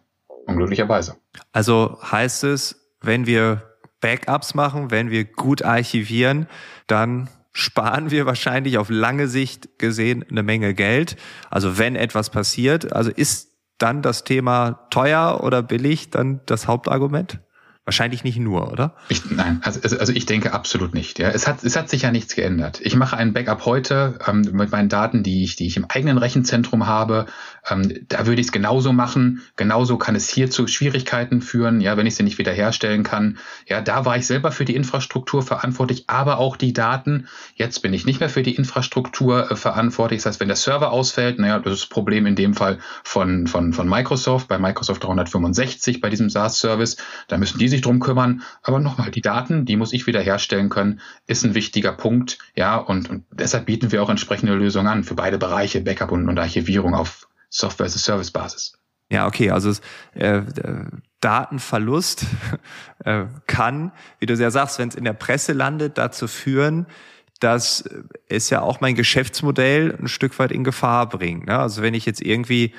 unglücklicherweise. 0.51 1.17
Also 1.53 1.99
heißt 2.03 2.45
es, 2.45 2.95
wenn 3.01 3.27
wir 3.27 3.63
Backups 4.01 4.55
machen, 4.55 4.91
wenn 4.91 5.11
wir 5.11 5.25
gut 5.25 5.63
archivieren, 5.63 6.47
dann 6.87 7.29
sparen 7.53 8.11
wir 8.11 8.27
wahrscheinlich 8.27 8.79
auf 8.79 8.91
lange 8.91 9.29
Sicht 9.29 9.79
gesehen 9.79 10.25
eine 10.29 10.43
Menge 10.43 10.75
Geld. 10.75 11.17
Also 11.51 11.79
wenn 11.79 11.97
etwas 11.97 12.31
passiert, 12.31 12.93
also 12.93 13.11
ist 13.11 13.51
dann 13.79 14.03
das 14.03 14.25
Thema 14.25 14.87
teuer 14.91 15.41
oder 15.43 15.63
billig 15.63 16.11
dann 16.11 16.41
das 16.47 16.67
Hauptargument? 16.67 17.41
Wahrscheinlich 17.87 18.25
nicht 18.25 18.39
nur, 18.39 18.71
oder? 18.71 18.95
Ich, 19.09 19.31
nein, 19.31 19.61
also, 19.65 19.81
also, 19.83 19.99
also 19.99 20.13
ich 20.13 20.27
denke 20.27 20.53
absolut 20.53 20.95
nicht. 20.95 21.19
Ja. 21.19 21.31
Es, 21.31 21.49
hat, 21.49 21.65
es 21.65 21.77
hat 21.77 21.89
sich 21.89 22.03
ja 22.03 22.13
nichts 22.13 22.37
geändert. 22.37 22.79
Ich 22.85 22.95
mache 22.95 23.17
ein 23.17 23.33
Backup 23.33 23.65
heute 23.65 24.19
ähm, 24.29 24.43
mit 24.53 24.71
meinen 24.71 24.91
Daten, 24.91 25.23
die 25.23 25.43
ich, 25.43 25.57
die 25.57 25.67
ich 25.67 25.77
im 25.77 25.87
eigenen 25.87 26.19
Rechenzentrum 26.19 26.87
habe. 26.87 27.27
Ähm, 27.69 28.07
da 28.09 28.27
würde 28.27 28.41
ich 28.41 28.49
es 28.49 28.53
genauso 28.53 28.93
machen. 28.93 29.43
Genauso 29.57 29.99
kann 29.99 30.17
es 30.17 30.29
hier 30.29 30.51
zu 30.51 30.67
Schwierigkeiten 30.67 31.43
führen, 31.43 31.81
ja, 31.81 31.97
wenn 31.97 32.07
ich 32.07 32.17
sie 32.17 32.23
nicht 32.23 32.39
wiederherstellen 32.39 33.03
kann. 33.03 33.39
Ja, 33.67 33.81
da 33.81 34.05
war 34.05 34.17
ich 34.17 34.27
selber 34.27 34.53
für 34.53 34.65
die 34.65 34.75
Infrastruktur 34.75 35.43
verantwortlich, 35.43 36.05
aber 36.07 36.39
auch 36.39 36.57
die 36.57 36.73
Daten. 36.73 37.29
Jetzt 37.55 37.81
bin 37.81 37.93
ich 37.93 38.07
nicht 38.07 38.21
mehr 38.21 38.29
für 38.29 38.43
die 38.43 38.55
Infrastruktur 38.55 39.51
äh, 39.51 39.57
verantwortlich. 39.57 40.21
Das 40.21 40.27
heißt, 40.33 40.41
wenn 40.41 40.49
der 40.49 40.57
Server 40.57 40.91
ausfällt, 40.93 41.39
naja, 41.39 41.59
das 41.59 41.75
ist 41.75 41.83
das 41.83 41.89
Problem 41.89 42.27
in 42.27 42.37
dem 42.37 42.55
Fall 42.55 42.79
von, 43.05 43.47
von, 43.47 43.73
von 43.73 43.89
Microsoft, 43.89 44.49
bei 44.49 44.59
Microsoft 44.59 45.05
365, 45.05 46.01
bei 46.01 46.11
diesem 46.11 46.31
SaaS-Service. 46.31 46.97
Da 47.29 47.39
müssen 47.39 47.59
die 47.59 47.69
sich 47.69 47.81
drum 47.81 48.01
kümmern. 48.01 48.43
Aber 48.63 48.81
nochmal, 48.81 49.11
die 49.11 49.21
Daten, 49.21 49.65
die 49.65 49.77
muss 49.77 49.93
ich 49.93 50.07
wieder 50.07 50.21
herstellen 50.21 50.69
können, 50.69 51.01
ist 51.27 51.45
ein 51.45 51.55
wichtiger 51.55 51.93
Punkt. 51.93 52.39
Ja, 52.55 52.77
und, 52.77 53.11
und 53.11 53.25
deshalb 53.33 53.67
bieten 53.67 53.93
wir 53.93 54.03
auch 54.03 54.11
entsprechende 54.11 54.55
Lösungen 54.55 54.89
an 54.89 55.05
für 55.05 55.15
beide 55.15 55.39
Bereiche, 55.39 55.81
Backup 55.81 56.13
und, 56.13 56.29
und 56.29 56.39
Archivierung 56.39 56.95
auf 56.95 57.30
Software 57.51 57.87
as 57.87 57.95
a 57.95 57.99
Service 57.99 58.31
Basis. 58.31 58.73
Ja, 59.11 59.27
okay, 59.27 59.51
also 59.51 59.73
äh, 60.15 60.43
Datenverlust 61.21 62.27
äh, 63.05 63.25
kann, 63.47 63.93
wie 64.21 64.27
du 64.27 64.35
ja 64.35 64.51
sagst, 64.51 64.79
wenn 64.79 64.89
es 64.89 64.95
in 64.95 65.05
der 65.05 65.13
Presse 65.13 65.53
landet, 65.53 65.99
dazu 65.99 66.29
führen, 66.29 66.87
dass 67.41 67.85
es 68.29 68.51
ja 68.51 68.61
auch 68.61 68.81
mein 68.81 68.95
Geschäftsmodell 68.95 69.97
ein 70.01 70.09
Stück 70.09 70.39
weit 70.39 70.53
in 70.53 70.63
Gefahr 70.63 71.09
bringt. 71.09 71.47
Ne? 71.47 71.59
Also 71.59 71.83
wenn 71.83 71.95
ich 71.95 72.07
jetzt 72.07 72.23
irgendwie 72.23 72.75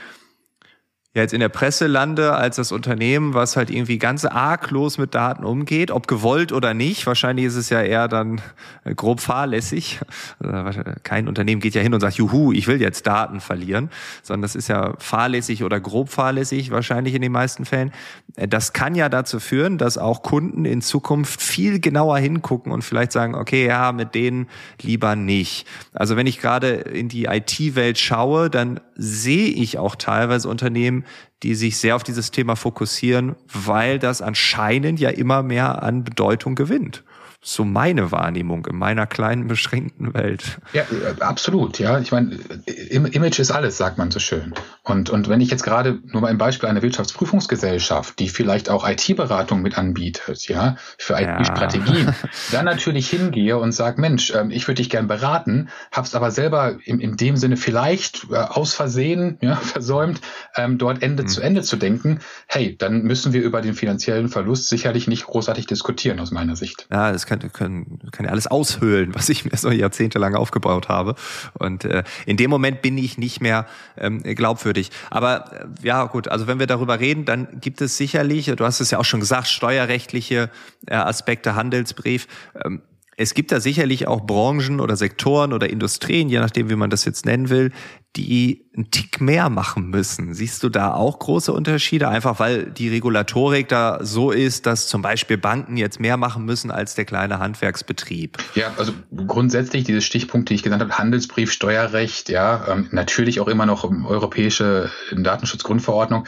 ja 1.14 1.24
jetzt 1.24 1.34
in 1.34 1.42
der 1.42 1.50
Presse 1.50 1.88
lande 1.88 2.34
als 2.34 2.56
das 2.56 2.72
Unternehmen, 2.72 3.34
was 3.34 3.58
halt 3.58 3.70
irgendwie 3.70 3.98
ganz 3.98 4.24
arglos 4.24 4.98
mit 4.98 5.14
Daten 5.14 5.44
umgeht, 5.44 5.92
ob 5.92 6.08
gewollt 6.08 6.54
oder 6.54 6.74
nicht. 6.74 7.06
Wahrscheinlich 7.06 7.48
ist 7.48 7.58
es 7.58 7.70
ja 7.70 7.82
eher 7.82 8.08
dann 8.08 8.40
äh, 8.86 8.96
grob 8.96 9.20
fahrlässig. 9.20 10.00
Also, 10.40 10.82
kein 11.04 11.28
Unternehmen 11.28 11.60
geht 11.60 11.76
ja 11.76 11.82
hin 11.82 11.94
und 11.94 12.00
sagt, 12.00 12.16
juhu, 12.16 12.54
ich 12.54 12.68
will 12.68 12.80
jetzt 12.80 13.08
Daten 13.08 13.42
verlieren, 13.42 13.90
sondern 14.24 14.44
das 14.44 14.56
ist 14.56 14.70
ja 14.70 14.94
fahrlässig 15.00 15.66
oder 15.66 15.82
grob 15.82 16.10
fahrlässig 16.10 16.72
wahrscheinlich 16.72 17.14
in 17.14 17.22
den 17.22 17.32
meisten 17.34 17.66
Fällen. 17.66 17.92
Äh, 18.38 18.48
das 18.48 18.72
kann 18.72 18.96
ja 18.96 19.10
dazu 19.10 19.42
führen, 19.42 19.78
dass 19.78 19.98
auch 19.98 20.24
Kunden 20.24 20.64
in 20.64 20.82
Zukunft 20.82 21.42
viel 21.42 21.82
genauer 21.82 22.20
hingucken 22.20 22.72
und 22.72 22.84
vielleicht 22.84 23.12
sagen, 23.12 23.36
okay, 23.36 23.68
ja, 23.68 23.92
mit 23.92 24.16
denen 24.16 24.48
lieber 24.82 25.18
nicht. 25.18 25.68
Also 25.92 26.16
wenn 26.16 26.28
ich 26.28 26.40
gerade 26.40 26.70
in 26.70 27.10
die 27.10 27.26
IT-Welt 27.26 27.98
schaue, 27.98 28.50
dann 28.50 28.80
sehe 28.96 29.50
ich 29.50 29.78
auch 29.78 29.96
teilweise 29.96 30.48
Unternehmen, 30.48 31.01
die 31.44 31.56
sich 31.56 31.78
sehr 31.78 31.96
auf 31.96 32.04
dieses 32.04 32.32
Thema 32.32 32.56
fokussieren, 32.56 33.36
weil 33.52 34.00
das 34.00 34.22
anscheinend 34.22 35.00
ja 35.00 35.10
immer 35.10 35.44
mehr 35.44 35.84
an 35.84 36.04
Bedeutung 36.04 36.56
gewinnt 36.56 37.04
so 37.44 37.66
meine 37.66 38.12
Wahrnehmung 38.12 38.68
in 38.68 38.76
meiner 38.76 39.08
kleinen 39.08 39.48
beschränkten 39.48 40.14
Welt. 40.14 40.60
Ja, 40.74 40.84
äh, 40.84 41.20
absolut. 41.22 41.80
Ja, 41.80 42.00
ich 42.00 42.12
meine, 42.12 42.36
Image 42.66 43.40
ist 43.40 43.50
alles, 43.50 43.78
sagt 43.78 43.98
man 43.98 44.12
so 44.12 44.20
schön. 44.20 44.54
Und 44.84 45.10
und 45.10 45.28
wenn 45.28 45.42
ich 45.42 45.50
jetzt 45.50 45.64
gerade 45.64 46.00
nur 46.06 46.22
mal 46.22 46.28
ein 46.28 46.38
Beispiel 46.38 46.70
einer 46.70 46.84
Wirtschaftsprüfungsgesellschaft, 46.84 48.20
die 48.20 48.30
vielleicht 48.30 48.70
auch 48.70 48.88
IT-Beratung 48.88 49.64
mit 49.64 49.76
anbietet, 49.76 50.48
ja, 50.50 50.76
für 51.00 51.20
IT-Strategien, 51.20 52.08
ja. 52.08 52.14
dann 52.52 52.66
natürlich 52.66 53.10
hingehe 53.10 53.58
und 53.58 53.72
sage, 53.72 54.00
Mensch, 54.00 54.32
ähm, 54.36 54.52
ich 54.52 54.68
würde 54.68 54.78
dich 54.78 54.92
gern 54.92 55.08
beraten, 55.08 55.70
hab's 55.92 56.14
aber 56.14 56.30
selber 56.30 56.78
in, 56.84 57.00
in 57.00 57.18
dem 57.18 57.38
Sinne 57.38 57.58
vielleicht 57.58 58.28
äh, 58.32 58.36
aus 58.36 58.76
Versehen 58.76 59.40
ja, 59.42 59.56
versäumt, 59.62 60.22
ähm, 60.56 60.78
dort 60.78 61.02
Ende 61.02 61.24
hm. 61.24 61.30
zu 61.30 61.42
Ende 61.42 61.64
zu 61.64 61.76
denken. 61.76 62.20
Hey, 62.46 62.78
dann 62.78 63.02
müssen 63.02 63.34
wir 63.34 63.42
über 63.42 63.62
den 63.62 63.74
finanziellen 63.74 64.30
Verlust 64.30 64.70
sicherlich 64.70 65.08
nicht 65.08 65.26
großartig 65.26 65.66
diskutieren 65.66 66.20
aus 66.20 66.30
meiner 66.30 66.56
Sicht. 66.56 66.86
Ja, 66.92 67.12
das 67.12 67.31
kann, 67.40 67.54
kann, 67.54 68.00
kann 68.12 68.26
ja 68.26 68.32
alles 68.32 68.48
aushöhlen, 68.48 69.16
was 69.16 69.30
ich 69.30 69.46
mir 69.46 69.56
so 69.56 69.72
jahrzehntelang 69.72 70.36
aufgebaut 70.36 70.90
habe. 70.90 71.16
Und 71.54 71.86
äh, 71.86 72.04
in 72.26 72.38
dem 72.38 72.50
Moment 72.50 72.82
bin 72.82 72.98
ich 72.98 73.18
nicht 73.18 73.42
mehr 73.42 73.68
ähm, 73.98 74.22
glaubwürdig. 74.24 74.92
Aber 75.10 75.52
äh, 75.54 75.88
ja, 75.88 76.04
gut, 76.06 76.28
also 76.28 76.48
wenn 76.48 76.60
wir 76.60 76.68
darüber 76.68 77.00
reden, 77.00 77.26
dann 77.26 77.48
gibt 77.62 77.82
es 77.82 77.98
sicherlich, 77.98 78.48
du 78.48 78.66
hast 78.66 78.82
es 78.82 78.92
ja 78.92 79.00
auch 79.00 79.06
schon 79.06 79.20
gesagt, 79.20 79.48
steuerrechtliche 79.48 80.50
äh, 80.88 80.96
Aspekte, 80.96 81.56
Handelsbrief. 81.56 82.28
Ähm, 82.64 82.82
es 83.18 83.34
gibt 83.34 83.52
da 83.52 83.60
sicherlich 83.60 84.08
auch 84.08 84.22
Branchen 84.22 84.80
oder 84.80 84.96
Sektoren 84.96 85.54
oder 85.54 85.70
Industrien, 85.70 86.30
je 86.30 86.40
nachdem, 86.40 86.70
wie 86.70 86.76
man 86.76 86.90
das 86.90 87.06
jetzt 87.06 87.26
nennen 87.26 87.50
will, 87.50 87.72
die 88.16 88.66
einen 88.76 88.92
Tick 88.92 89.22
mehr 89.22 89.50
machen 89.50 89.90
müssen. 89.90 90.34
Siehst 90.34 90.64
du 90.64 90.70
da 90.70 90.94
auch 90.94 91.20
große 91.20 91.52
Unterschiede? 91.52 92.10
Einfach 92.10 92.40
weil 92.40 92.66
die 92.66 92.90
Regulatorik 92.90 93.70
da 93.70 94.00
so 94.02 94.32
ist, 94.32 94.66
dass 94.66 94.88
zum 94.88 95.02
Beispiel 95.02 95.38
Banken 95.38 95.78
jetzt 95.78 96.00
mehr 96.00 96.18
machen 96.18 96.46
müssen 96.46 96.72
als 96.72 96.96
der 96.96 97.06
kleine 97.06 97.40
Handwerksbetrieb. 97.40 98.38
Ja, 98.56 98.74
also 98.78 98.94
grundsätzlich 99.16 99.86
diese 99.86 100.02
Stichpunkte, 100.02 100.52
die 100.52 100.56
ich 100.56 100.64
genannt 100.64 100.82
habe, 100.82 100.98
Handelsbrief, 100.98 101.52
Steuerrecht, 101.52 102.30
ja, 102.30 102.66
ähm, 102.70 102.88
natürlich 102.92 103.40
auch 103.40 103.48
immer 103.48 103.66
noch 103.66 103.84
europäische 103.84 104.90
Datenschutzgrundverordnung. 105.12 106.28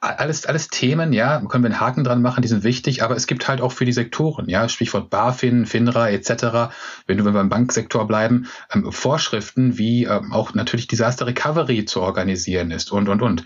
Alles, 0.00 0.44
alles 0.46 0.68
Themen, 0.68 1.12
ja, 1.12 1.40
können 1.48 1.64
wir 1.64 1.70
einen 1.70 1.80
Haken 1.80 2.04
dran 2.04 2.22
machen, 2.22 2.42
die 2.42 2.48
sind 2.48 2.64
wichtig, 2.64 3.02
aber 3.02 3.16
es 3.16 3.26
gibt 3.26 3.48
halt 3.48 3.60
auch 3.60 3.72
für 3.72 3.84
die 3.84 3.92
Sektoren, 3.92 4.48
ja, 4.48 4.68
Stichwort 4.68 5.08
BaFin, 5.10 5.66
FINRA 5.66 6.10
etc., 6.10 6.21
wenn 6.28 7.24
wir 7.24 7.32
beim 7.32 7.48
Banksektor 7.48 8.06
bleiben, 8.06 8.46
ähm, 8.72 8.90
Vorschriften 8.90 9.78
wie 9.78 10.04
ähm, 10.04 10.32
auch 10.32 10.54
natürlich 10.54 10.86
Disaster 10.86 11.26
Recovery 11.26 11.84
zu 11.84 12.00
organisieren 12.00 12.70
ist 12.70 12.92
und, 12.92 13.08
und, 13.08 13.22
und. 13.22 13.44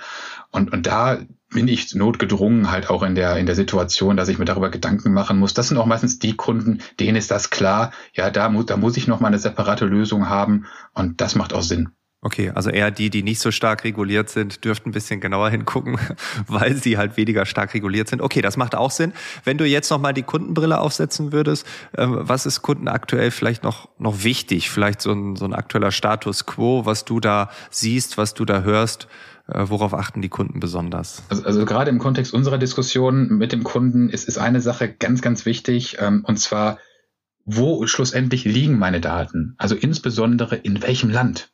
Und, 0.50 0.72
und 0.72 0.86
da 0.86 1.18
bin 1.50 1.68
ich 1.68 1.94
notgedrungen 1.94 2.70
halt 2.70 2.90
auch 2.90 3.02
in 3.02 3.14
der, 3.14 3.36
in 3.36 3.46
der 3.46 3.54
Situation, 3.54 4.16
dass 4.16 4.28
ich 4.28 4.38
mir 4.38 4.44
darüber 4.44 4.70
Gedanken 4.70 5.12
machen 5.12 5.38
muss. 5.38 5.54
Das 5.54 5.68
sind 5.68 5.78
auch 5.78 5.86
meistens 5.86 6.18
die 6.18 6.34
Kunden, 6.34 6.82
denen 6.98 7.16
ist 7.16 7.30
das 7.30 7.50
klar. 7.50 7.92
Ja, 8.14 8.30
da 8.30 8.48
muss, 8.48 8.66
da 8.66 8.76
muss 8.76 8.96
ich 8.96 9.06
noch 9.06 9.20
mal 9.20 9.28
eine 9.28 9.38
separate 9.38 9.84
Lösung 9.84 10.28
haben 10.28 10.66
und 10.92 11.20
das 11.20 11.34
macht 11.34 11.52
auch 11.52 11.62
Sinn. 11.62 11.90
Okay, 12.26 12.50
also 12.52 12.70
eher 12.70 12.90
die, 12.90 13.08
die 13.08 13.22
nicht 13.22 13.38
so 13.38 13.52
stark 13.52 13.84
reguliert 13.84 14.30
sind, 14.30 14.64
dürften 14.64 14.88
ein 14.88 14.92
bisschen 14.92 15.20
genauer 15.20 15.48
hingucken, 15.48 15.96
weil 16.48 16.74
sie 16.74 16.98
halt 16.98 17.16
weniger 17.16 17.46
stark 17.46 17.72
reguliert 17.72 18.08
sind. 18.08 18.20
Okay, 18.20 18.42
das 18.42 18.56
macht 18.56 18.74
auch 18.74 18.90
Sinn. 18.90 19.12
Wenn 19.44 19.58
du 19.58 19.64
jetzt 19.64 19.88
nochmal 19.90 20.12
die 20.12 20.24
Kundenbrille 20.24 20.80
aufsetzen 20.80 21.30
würdest, 21.30 21.64
ähm, 21.96 22.18
was 22.18 22.44
ist 22.44 22.62
Kunden 22.62 22.88
aktuell 22.88 23.30
vielleicht 23.30 23.62
noch, 23.62 23.90
noch 24.00 24.24
wichtig? 24.24 24.70
Vielleicht 24.70 25.02
so 25.02 25.12
ein, 25.12 25.36
so 25.36 25.44
ein 25.44 25.52
aktueller 25.52 25.92
Status 25.92 26.46
quo, 26.46 26.84
was 26.84 27.04
du 27.04 27.20
da 27.20 27.48
siehst, 27.70 28.18
was 28.18 28.34
du 28.34 28.44
da 28.44 28.62
hörst? 28.62 29.06
Äh, 29.46 29.66
worauf 29.68 29.94
achten 29.94 30.20
die 30.20 30.28
Kunden 30.28 30.58
besonders? 30.58 31.22
Also, 31.28 31.44
also 31.44 31.64
gerade 31.64 31.90
im 31.90 32.00
Kontext 32.00 32.34
unserer 32.34 32.58
Diskussion 32.58 33.38
mit 33.38 33.52
dem 33.52 33.62
Kunden 33.62 34.08
ist, 34.08 34.26
ist 34.26 34.38
eine 34.38 34.60
Sache 34.60 34.92
ganz, 34.92 35.22
ganz 35.22 35.46
wichtig, 35.46 35.98
ähm, 36.00 36.24
und 36.26 36.40
zwar, 36.40 36.78
wo 37.44 37.86
schlussendlich 37.86 38.44
liegen 38.44 38.80
meine 38.80 39.00
Daten? 39.00 39.54
Also 39.58 39.76
insbesondere 39.76 40.56
in 40.56 40.82
welchem 40.82 41.10
Land? 41.10 41.52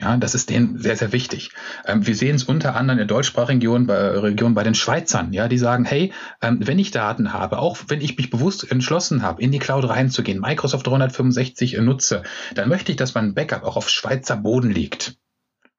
Ja, 0.00 0.16
das 0.16 0.36
ist 0.36 0.48
denen 0.48 0.78
sehr, 0.78 0.96
sehr 0.96 1.12
wichtig. 1.12 1.50
Ähm, 1.84 2.06
wir 2.06 2.14
sehen 2.14 2.36
es 2.36 2.44
unter 2.44 2.76
anderem 2.76 3.00
in 3.00 3.08
der 3.08 3.16
deutschsprachigen 3.16 3.86
bei, 3.88 3.96
Region 3.96 4.54
bei 4.54 4.62
den 4.62 4.76
Schweizern, 4.76 5.32
ja, 5.32 5.48
die 5.48 5.58
sagen, 5.58 5.84
hey, 5.84 6.12
ähm, 6.40 6.60
wenn 6.64 6.78
ich 6.78 6.92
Daten 6.92 7.32
habe, 7.32 7.58
auch 7.58 7.78
wenn 7.88 8.00
ich 8.00 8.16
mich 8.16 8.30
bewusst 8.30 8.70
entschlossen 8.70 9.22
habe, 9.22 9.42
in 9.42 9.50
die 9.50 9.58
Cloud 9.58 9.88
reinzugehen, 9.88 10.40
Microsoft 10.40 10.86
365 10.86 11.78
nutze, 11.78 12.22
dann 12.54 12.68
möchte 12.68 12.92
ich, 12.92 12.96
dass 12.96 13.14
mein 13.14 13.34
Backup 13.34 13.64
auch 13.64 13.76
auf 13.76 13.90
Schweizer 13.90 14.36
Boden 14.36 14.70
liegt. 14.70 15.18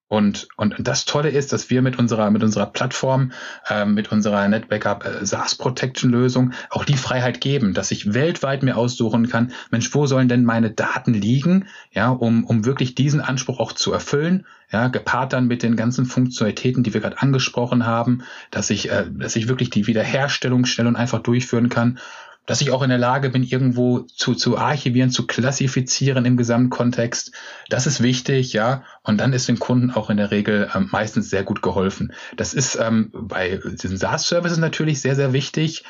Und, 0.10 0.48
und, 0.58 0.76
das 0.80 1.06
Tolle 1.06 1.30
ist, 1.30 1.54
dass 1.54 1.70
wir 1.70 1.84
mit 1.84 2.00
unserer, 2.00 2.32
mit 2.32 2.44
unserer 2.44 2.66
Plattform, 2.66 3.32
äh, 3.70 3.86
mit 3.86 4.12
unserer 4.12 4.48
NetBackup 4.48 5.06
äh, 5.06 5.26
SaaS 5.26 5.54
Protection 5.54 6.10
Lösung 6.10 6.54
auch 6.72 6.84
die 6.84 6.98
Freiheit 6.98 7.42
geben, 7.42 7.76
dass 7.76 7.92
ich 7.92 8.12
weltweit 8.16 8.64
mir 8.64 8.76
aussuchen 8.76 9.30
kann, 9.30 9.52
Mensch, 9.70 9.94
wo 9.94 10.08
sollen 10.08 10.28
denn 10.28 10.46
meine 10.46 10.72
Daten 10.72 11.14
liegen, 11.14 11.68
ja, 11.92 12.10
um, 12.10 12.44
um 12.44 12.66
wirklich 12.66 12.96
diesen 12.96 13.22
Anspruch 13.22 13.60
auch 13.60 13.72
zu 13.72 13.94
erfüllen, 13.94 14.48
ja, 14.72 14.88
gepaart 14.88 15.34
dann 15.34 15.46
mit 15.46 15.62
den 15.62 15.76
ganzen 15.76 16.08
Funktionalitäten, 16.08 16.82
die 16.82 16.96
wir 16.96 17.02
gerade 17.02 17.22
angesprochen 17.22 17.86
haben, 17.86 18.24
dass 18.50 18.72
ich, 18.72 18.90
äh, 18.90 19.06
dass 19.12 19.36
ich 19.36 19.48
wirklich 19.48 19.70
die 19.70 19.86
Wiederherstellung 19.86 20.66
schnell 20.66 20.88
und 20.88 20.96
einfach 20.96 21.20
durchführen 21.20 21.70
kann 21.70 22.00
dass 22.46 22.62
ich 22.62 22.72
auch 22.72 22.82
in 22.82 22.90
der 22.90 22.98
Lage 22.98 23.30
bin, 23.30 23.44
irgendwo 23.44 24.00
zu, 24.00 24.34
zu 24.34 24.58
archivieren, 24.58 25.12
zu 25.12 25.28
klassifizieren 25.28 26.26
im 26.26 26.36
Gesamtkontext. 26.36 27.32
Das 27.70 27.86
ist 27.86 28.02
wichtig, 28.02 28.54
ja. 28.54 28.84
Und 29.04 29.20
dann 29.20 29.34
ist 29.34 29.48
dem 29.48 29.60
Kunden 29.60 29.92
auch 29.92 30.10
in 30.10 30.18
der 30.18 30.32
Regel 30.32 30.70
ähm, 30.74 30.90
meistens 30.92 31.30
sehr 31.30 31.44
gut 31.44 31.62
geholfen. 31.62 32.14
Das 32.36 32.54
ist 32.54 32.78
ähm, 32.82 33.12
bei 33.14 33.60
diesen 33.82 33.98
SaaS-Services 33.98 34.58
natürlich 34.58 35.02
sehr, 35.02 35.16
sehr 35.16 35.34
wichtig 35.34 35.84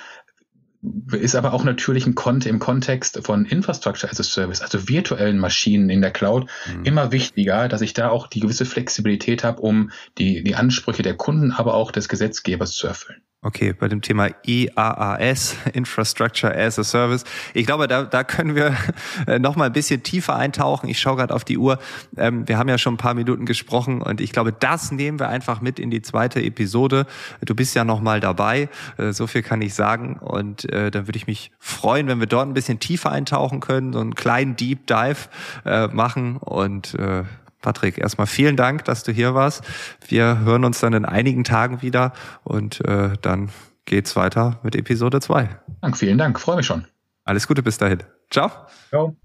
ist 1.12 1.36
aber 1.36 1.54
auch 1.54 1.64
natürlich 1.64 2.08
ein 2.08 2.16
Kont 2.16 2.46
im 2.46 2.60
Kontext 2.60 3.20
von 3.26 3.46
Infrastructure 3.46 4.10
as 4.10 4.20
a 4.20 4.24
Service, 4.24 4.62
also 4.62 4.88
virtuellen 4.88 5.38
Maschinen 5.38 5.90
in 5.90 6.02
der 6.02 6.12
Cloud, 6.12 6.50
mhm. 6.74 6.86
immer 6.86 7.12
wichtiger, 7.12 7.68
dass 7.68 7.82
ich 7.82 7.94
da 7.94 8.10
auch 8.10 8.28
die 8.28 8.40
gewisse 8.40 8.66
Flexibilität 8.66 9.44
habe, 9.44 9.62
um 9.62 9.92
die, 10.18 10.42
die 10.44 10.56
Ansprüche 10.56 11.04
der 11.04 11.18
Kunden, 11.18 11.52
aber 11.52 11.74
auch 11.74 11.92
des 11.92 12.08
Gesetzgebers 12.08 12.72
zu 12.72 12.88
erfüllen. 12.88 13.22
Okay, 13.42 13.72
bei 13.72 13.88
dem 13.88 14.02
Thema 14.02 14.32
IaaS, 14.46 15.56
Infrastructure 15.74 16.54
as 16.54 16.78
a 16.78 16.84
Service. 16.84 17.24
Ich 17.54 17.66
glaube, 17.66 17.88
da, 17.88 18.04
da 18.04 18.26
können 18.26 18.54
wir 18.54 18.76
äh, 19.28 19.40
noch 19.40 19.56
mal 19.56 19.68
ein 19.68 19.72
bisschen 19.72 20.04
tiefer 20.04 20.36
eintauchen. 20.36 20.90
Ich 20.90 21.00
schaue 21.00 21.16
gerade 21.16 21.34
auf 21.34 21.46
die 21.46 21.58
Uhr. 21.58 21.80
Ähm, 22.18 22.46
wir 22.50 22.58
haben 22.58 22.68
ja 22.68 22.78
schon 22.78 22.96
ein 22.96 22.98
paar 22.98 23.14
Minuten 23.14 23.46
gesprochen 23.46 24.02
und 24.02 24.20
ich 24.20 24.34
glaube, 24.34 24.52
das 24.52 24.92
nehmen 24.92 25.20
wir 25.20 25.30
einfach 25.30 25.62
mit 25.62 25.80
in 25.80 25.90
die 25.90 26.02
zweite 26.02 26.44
Episode. 26.44 27.06
Du 27.40 27.56
bist 27.56 27.76
ja 27.76 27.86
noch 27.86 28.02
mal 28.02 28.20
dabei, 28.20 28.68
äh, 28.98 29.14
so 29.14 29.26
viel 29.26 29.42
kann 29.42 29.62
ich 29.62 29.74
sagen. 29.74 30.18
Und 30.18 30.70
äh, 30.74 30.92
dann 30.92 31.08
würde 31.08 31.16
ich 31.16 31.26
mich 31.26 31.52
freuen, 31.60 32.08
wenn 32.08 32.20
wir 32.20 32.28
dort 32.28 32.46
ein 32.46 32.54
bisschen 32.54 32.82
tiefer 32.82 33.10
eintauchen 33.10 33.62
können, 33.62 33.94
so 33.94 34.02
einen 34.02 34.16
kleinen 34.16 34.58
Deep 34.58 34.86
Dive 34.86 35.30
machen 35.92 36.38
und 36.38 36.96
Patrick, 37.62 37.98
erstmal 37.98 38.28
vielen 38.28 38.56
Dank, 38.56 38.86
dass 38.86 39.04
du 39.04 39.12
hier 39.12 39.34
warst. 39.34 39.64
Wir 40.08 40.40
hören 40.40 40.64
uns 40.66 40.80
dann 40.80 40.94
in 40.94 41.06
einigen 41.06 41.44
Tagen 41.44 41.82
wieder 41.82 42.14
und 42.44 42.84
äh, 42.86 43.12
dann 43.22 43.50
geht's 43.86 44.16
weiter 44.16 44.60
mit 44.64 44.76
Episode 44.76 45.20
2. 45.20 45.50
Dank, 45.82 45.98
vielen 45.98 46.18
Dank, 46.18 46.40
freue 46.40 46.58
mich 46.58 46.66
schon. 46.66 46.86
Alles 47.26 47.48
Gute 47.48 47.62
bis 47.62 47.78
dahin. 47.78 48.04
Ciao. 48.30 48.52
Ciao. 48.90 49.16